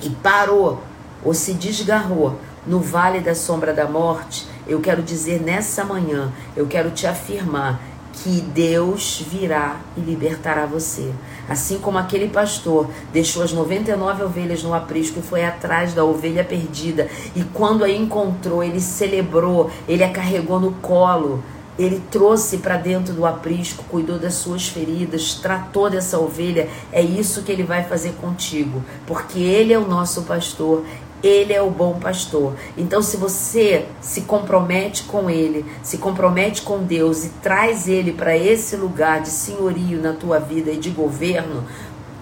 [0.03, 0.83] e parou
[1.25, 6.67] ou se desgarrou no vale da sombra da morte, eu quero dizer nessa manhã, eu
[6.67, 7.81] quero te afirmar
[8.23, 11.11] que Deus virá e libertará você.
[11.49, 16.45] Assim como aquele pastor deixou as 99 ovelhas no aprisco e foi atrás da ovelha
[16.45, 21.43] perdida, e quando a encontrou, ele celebrou, ele a carregou no colo.
[21.79, 26.69] Ele trouxe para dentro do aprisco, cuidou das suas feridas, tratou dessa ovelha.
[26.93, 30.85] É isso que ele vai fazer contigo, porque ele é o nosso pastor
[31.23, 32.55] ele é o bom pastor.
[32.77, 38.37] Então, se você se compromete com Ele, se compromete com Deus e traz Ele para
[38.37, 41.65] esse lugar de senhorio na tua vida e de governo,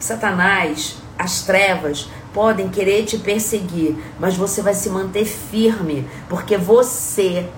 [0.01, 7.49] Satanás, as trevas podem querer te perseguir, mas você vai se manter firme, porque você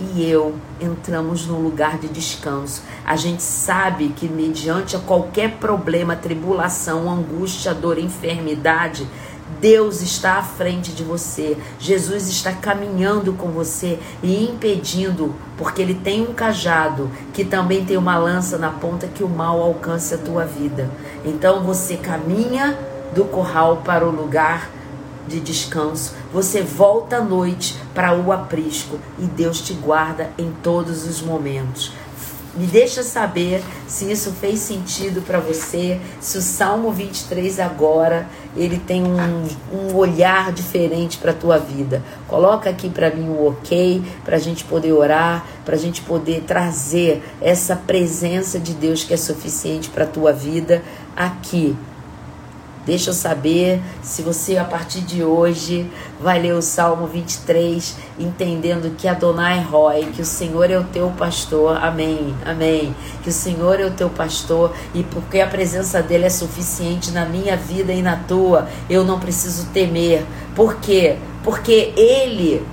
[0.00, 2.82] e eu entramos num lugar de descanso.
[3.04, 9.06] A gente sabe que, mediante a qualquer problema, tribulação, angústia, dor, enfermidade,
[9.60, 11.56] Deus está à frente de você.
[11.78, 17.96] Jesus está caminhando com você e impedindo, porque ele tem um cajado que também tem
[17.96, 20.90] uma lança na ponta que o mal alcance a tua vida.
[21.24, 22.78] Então você caminha
[23.14, 24.70] do curral para o lugar
[25.26, 26.14] de descanso.
[26.32, 31.92] Você volta à noite para o aprisco e Deus te guarda em todos os momentos.
[32.54, 38.78] Me deixa saber se isso fez sentido para você, se o Salmo 23 agora ele
[38.78, 42.02] tem um, um olhar diferente para a tua vida.
[42.28, 46.42] Coloca aqui para mim um ok, para a gente poder orar, para a gente poder
[46.42, 50.82] trazer essa presença de Deus que é suficiente para a tua vida
[51.16, 51.74] aqui
[52.84, 55.88] Deixa eu saber se você, a partir de hoje,
[56.20, 61.08] vai ler o Salmo 23, entendendo que Adonai Roy, que o Senhor é o teu
[61.10, 61.76] pastor.
[61.76, 62.92] Amém, amém.
[63.22, 67.24] Que o Senhor é o teu pastor e porque a presença dele é suficiente na
[67.24, 70.26] minha vida e na tua, eu não preciso temer.
[70.56, 71.18] Por quê?
[71.44, 72.66] Porque ele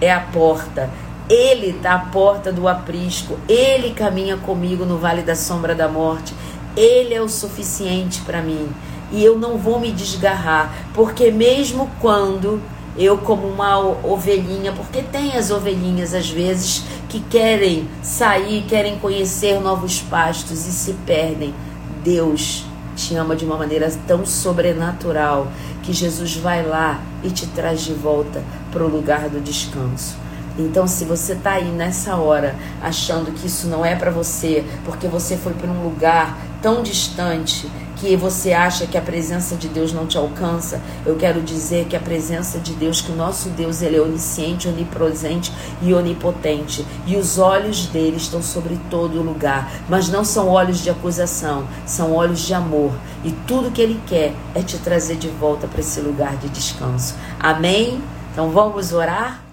[0.00, 0.88] é a porta.
[1.28, 3.36] Ele está à porta do aprisco.
[3.48, 6.32] Ele caminha comigo no vale da sombra da morte.
[6.76, 8.68] Ele é o suficiente para mim
[9.12, 12.60] e eu não vou me desgarrar, porque mesmo quando
[12.96, 19.60] eu como uma ovelhinha, porque tem as ovelhinhas às vezes que querem sair, querem conhecer
[19.60, 21.54] novos pastos e se perdem.
[22.02, 22.64] Deus
[22.96, 25.48] te ama de uma maneira tão sobrenatural
[25.82, 30.16] que Jesus vai lá e te traz de volta para o lugar do descanso.
[30.58, 35.08] Então, se você está aí nessa hora achando que isso não é para você, porque
[35.08, 37.70] você foi para um lugar tão distante
[38.00, 41.94] que você acha que a presença de Deus não te alcança, eu quero dizer que
[41.94, 45.52] a presença de Deus, que o nosso Deus ele é onisciente, onipresente
[45.82, 50.88] e onipotente, e os olhos dele estão sobre todo lugar, mas não são olhos de
[50.88, 55.66] acusação, são olhos de amor, e tudo que ele quer é te trazer de volta
[55.66, 57.14] para esse lugar de descanso.
[57.38, 58.00] Amém?
[58.32, 59.49] Então vamos orar?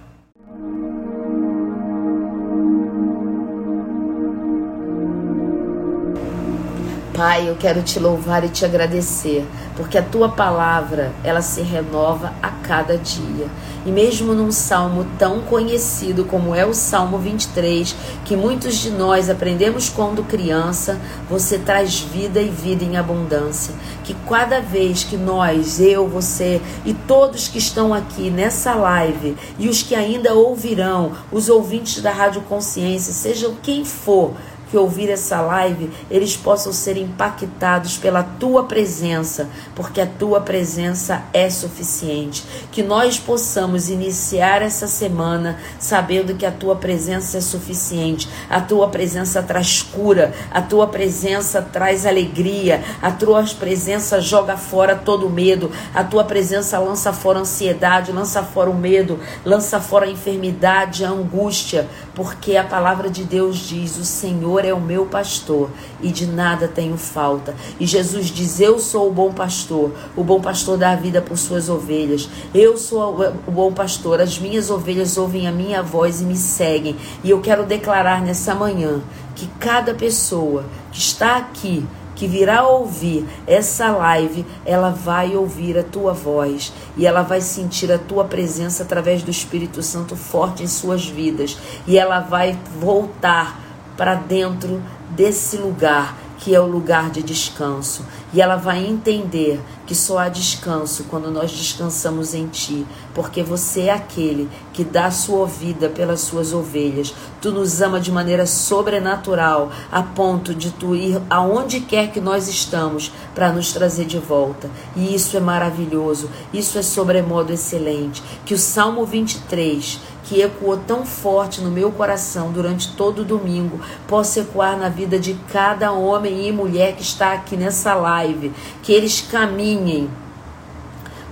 [7.17, 9.43] Pai, eu quero te louvar e te agradecer,
[9.75, 13.47] porque a tua palavra, ela se renova a cada dia.
[13.83, 19.31] E mesmo num salmo tão conhecido como é o Salmo 23, que muitos de nós
[19.31, 23.73] aprendemos quando criança, você traz vida e vida em abundância.
[24.03, 29.67] Que cada vez que nós, eu, você e todos que estão aqui nessa live e
[29.67, 34.33] os que ainda ouvirão, os ouvintes da Rádio Consciência, sejam quem for,
[34.69, 41.23] que ouvir essa live, eles possam ser impactados pela tua presença, porque a tua presença
[41.33, 42.43] é suficiente.
[42.71, 48.27] Que nós possamos iniciar essa semana sabendo que a tua presença é suficiente.
[48.49, 54.95] A tua presença traz cura, a tua presença traz alegria, a tua presença joga fora
[54.95, 60.05] todo medo, a tua presença lança fora a ansiedade, lança fora o medo, lança fora
[60.05, 64.81] a enfermidade, a angústia, porque a palavra de Deus diz: "O Senhor Senhor é o
[64.81, 65.69] meu pastor
[66.01, 67.53] e de nada tenho falta.
[67.79, 71.37] E Jesus diz: Eu sou o bom pastor, o bom pastor dá a vida por
[71.37, 72.27] suas ovelhas.
[72.53, 76.95] Eu sou o bom pastor, as minhas ovelhas ouvem a minha voz e me seguem.
[77.23, 79.01] E eu quero declarar nessa manhã
[79.35, 81.85] que cada pessoa que está aqui
[82.15, 87.91] que virá ouvir essa live, ela vai ouvir a tua voz e ela vai sentir
[87.91, 91.55] a tua presença através do Espírito Santo forte em suas vidas
[91.85, 93.66] e ela vai voltar
[93.97, 98.05] para dentro desse lugar que é o lugar de descanso.
[98.33, 103.83] E ela vai entender que só há descanso quando nós descansamos em Ti, porque você
[103.83, 107.13] é aquele que dá a sua vida pelas suas ovelhas.
[107.41, 112.47] Tu nos ama de maneira sobrenatural, a ponto de Tu ir aonde quer que nós
[112.47, 114.69] estamos para nos trazer de volta.
[114.95, 118.21] E isso é maravilhoso, isso é sobremodo excelente.
[118.45, 123.79] Que o Salmo 23 que ecoou tão forte no meu coração durante todo o domingo
[124.07, 128.51] possa ecoar na vida de cada homem e mulher que está aqui nessa live.
[128.83, 130.09] Que eles caminhem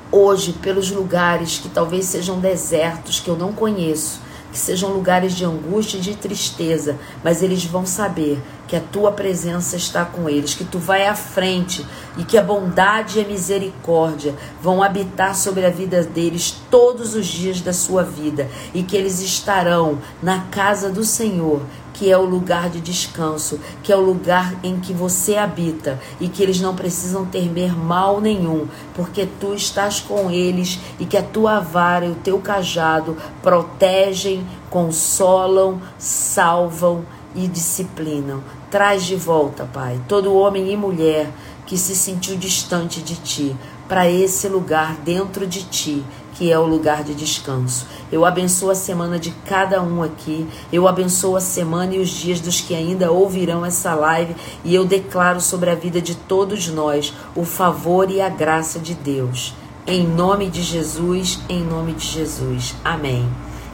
[0.09, 5.43] hoje pelos lugares que talvez sejam desertos, que eu não conheço, que sejam lugares de
[5.43, 10.53] angústia e de tristeza, mas eles vão saber que a tua presença está com eles,
[10.53, 11.85] que tu vai à frente
[12.17, 17.27] e que a bondade e a misericórdia vão habitar sobre a vida deles todos os
[17.27, 21.61] dias da sua vida e que eles estarão na casa do Senhor
[21.95, 26.27] que é o lugar de descanso, que é o lugar em que você habita e
[26.27, 31.23] que eles não precisam temer mal nenhum, porque tu estás com eles e que a
[31.23, 38.43] tua vara e o teu cajado protegem, consolam, salvam e disciplinam.
[38.69, 41.29] Traz de volta, Pai, todo homem e mulher
[41.65, 43.55] que se sentiu distante de ti,
[43.87, 47.87] para esse lugar dentro de ti, que é o lugar de descanso.
[48.11, 50.45] Eu abençoo a semana de cada um aqui.
[50.71, 54.35] Eu abençoo a semana e os dias dos que ainda ouvirão essa live.
[54.63, 58.93] E eu declaro sobre a vida de todos nós o favor e a graça de
[58.93, 59.53] Deus.
[59.87, 62.75] Em nome de Jesus, em nome de Jesus.
[62.83, 63.29] Amém.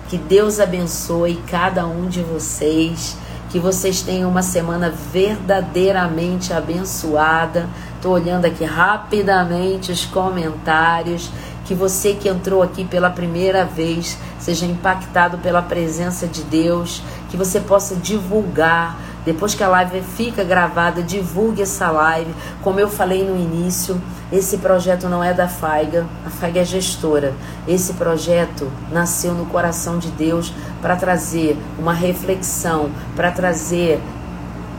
[0.09, 3.15] Que Deus abençoe cada um de vocês
[3.51, 7.67] Que vocês tenham uma semana verdadeiramente abençoada.
[7.95, 11.29] Estou olhando aqui rapidamente os comentários.
[11.65, 17.03] Que você que entrou aqui pela primeira vez seja impactado pela presença de Deus.
[17.29, 22.33] Que você possa divulgar depois que a live fica gravada, divulgue essa live.
[22.63, 27.33] Como eu falei no início, esse projeto não é da Faiga, a Faiga é gestora.
[27.67, 34.01] Esse projeto nasceu no coração de Deus para trazer uma reflexão, para trazer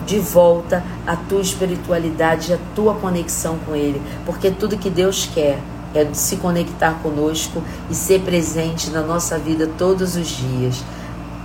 [0.05, 5.61] de volta a tua espiritualidade, a tua conexão com Ele, porque tudo que Deus quer
[5.95, 10.83] é se conectar conosco e ser presente na nossa vida todos os dias.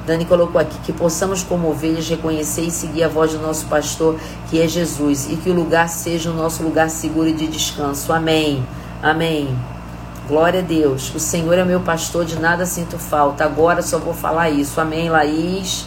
[0.08, 4.18] Dani colocou aqui que possamos, como ovelhas, reconhecer e seguir a voz do nosso pastor,
[4.50, 8.14] que é Jesus, e que o lugar seja o nosso lugar seguro e de descanso.
[8.14, 8.66] Amém.
[9.04, 9.54] Amém.
[10.26, 11.14] Glória a Deus.
[11.14, 13.44] O Senhor é meu pastor, de nada sinto falta.
[13.44, 14.80] Agora só vou falar isso.
[14.80, 15.86] Amém, Laís.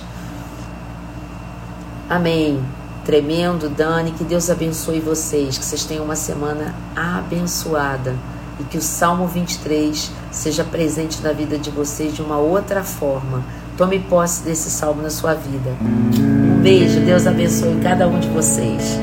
[2.06, 2.62] Amém.
[3.06, 4.10] Tremendo, Dani.
[4.10, 5.56] Que Deus abençoe vocês.
[5.56, 8.14] Que vocês tenham uma semana abençoada.
[8.58, 13.42] E que o Salmo 23 seja presente na vida de vocês de uma outra forma
[13.80, 15.70] Tome posse desse salmo na sua vida.
[15.82, 18.98] Um beijo, Deus abençoe cada um de vocês.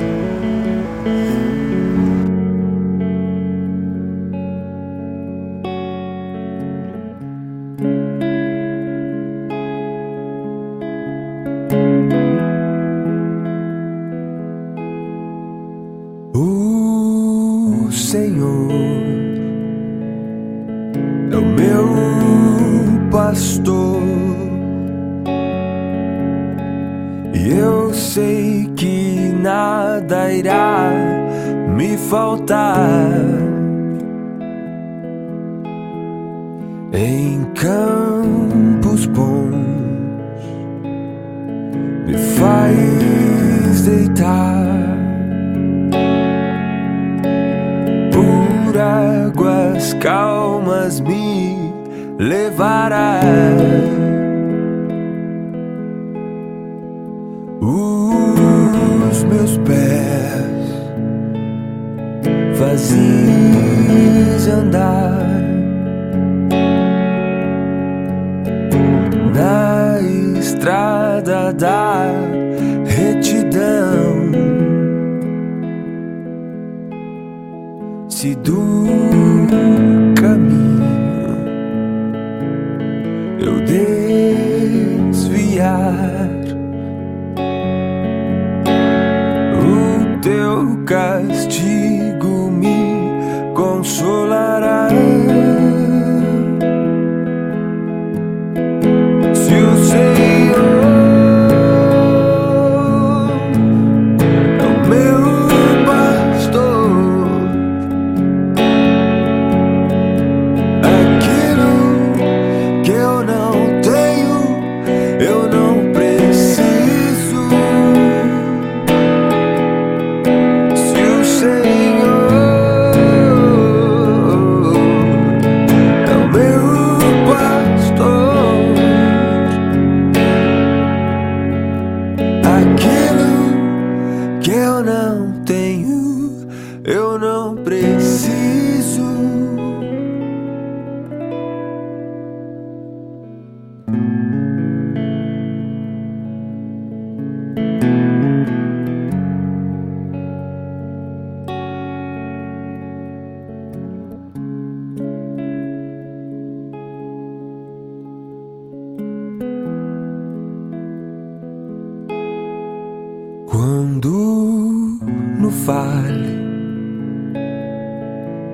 [163.97, 164.99] Quando
[165.39, 166.37] no vale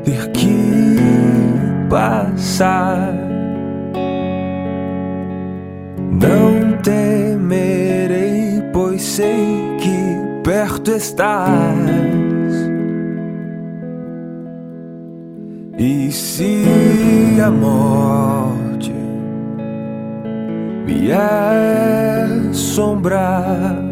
[0.05, 0.95] ter que
[1.89, 3.13] passar,
[5.99, 11.51] não temerei, pois sei que perto estás.
[15.77, 16.63] E se
[17.45, 18.93] a morte
[20.85, 21.11] me
[22.41, 23.82] assombrar,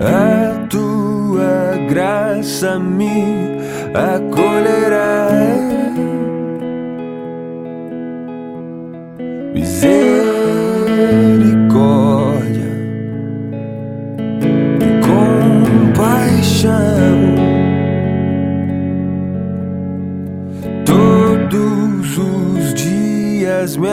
[0.00, 3.58] a tua graça me
[3.94, 5.28] acolherá.
[9.54, 9.98] Misericórdia
[14.80, 14.86] e
[15.96, 16.78] compaixão.
[20.84, 23.88] Todos os dias me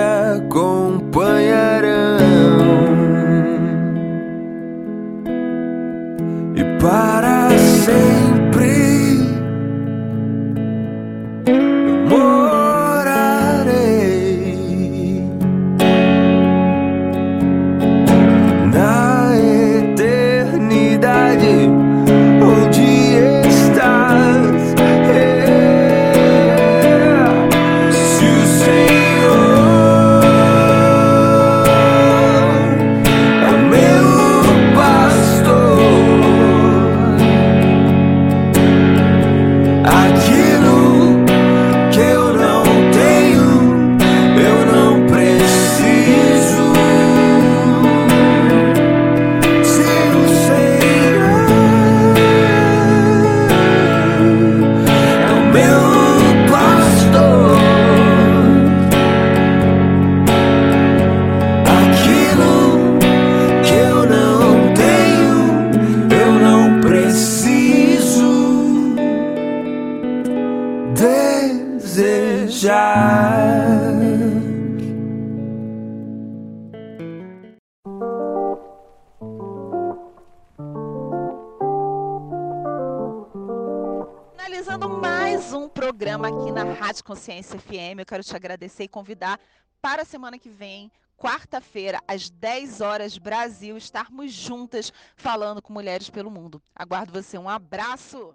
[88.16, 89.40] quero te agradecer e convidar
[89.82, 96.10] para a semana que vem quarta-feira, às 10 horas, Brasil, estarmos juntas falando com mulheres
[96.10, 96.62] pelo mundo.
[96.74, 97.38] Aguardo você.
[97.38, 98.34] Um abraço!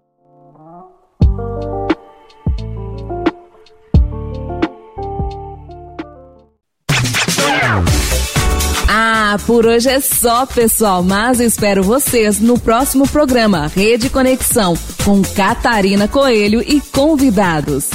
[8.89, 14.74] Ah, por hoje é só, pessoal, mas espero vocês no próximo programa Rede Conexão
[15.05, 17.89] com Catarina Coelho e convidados.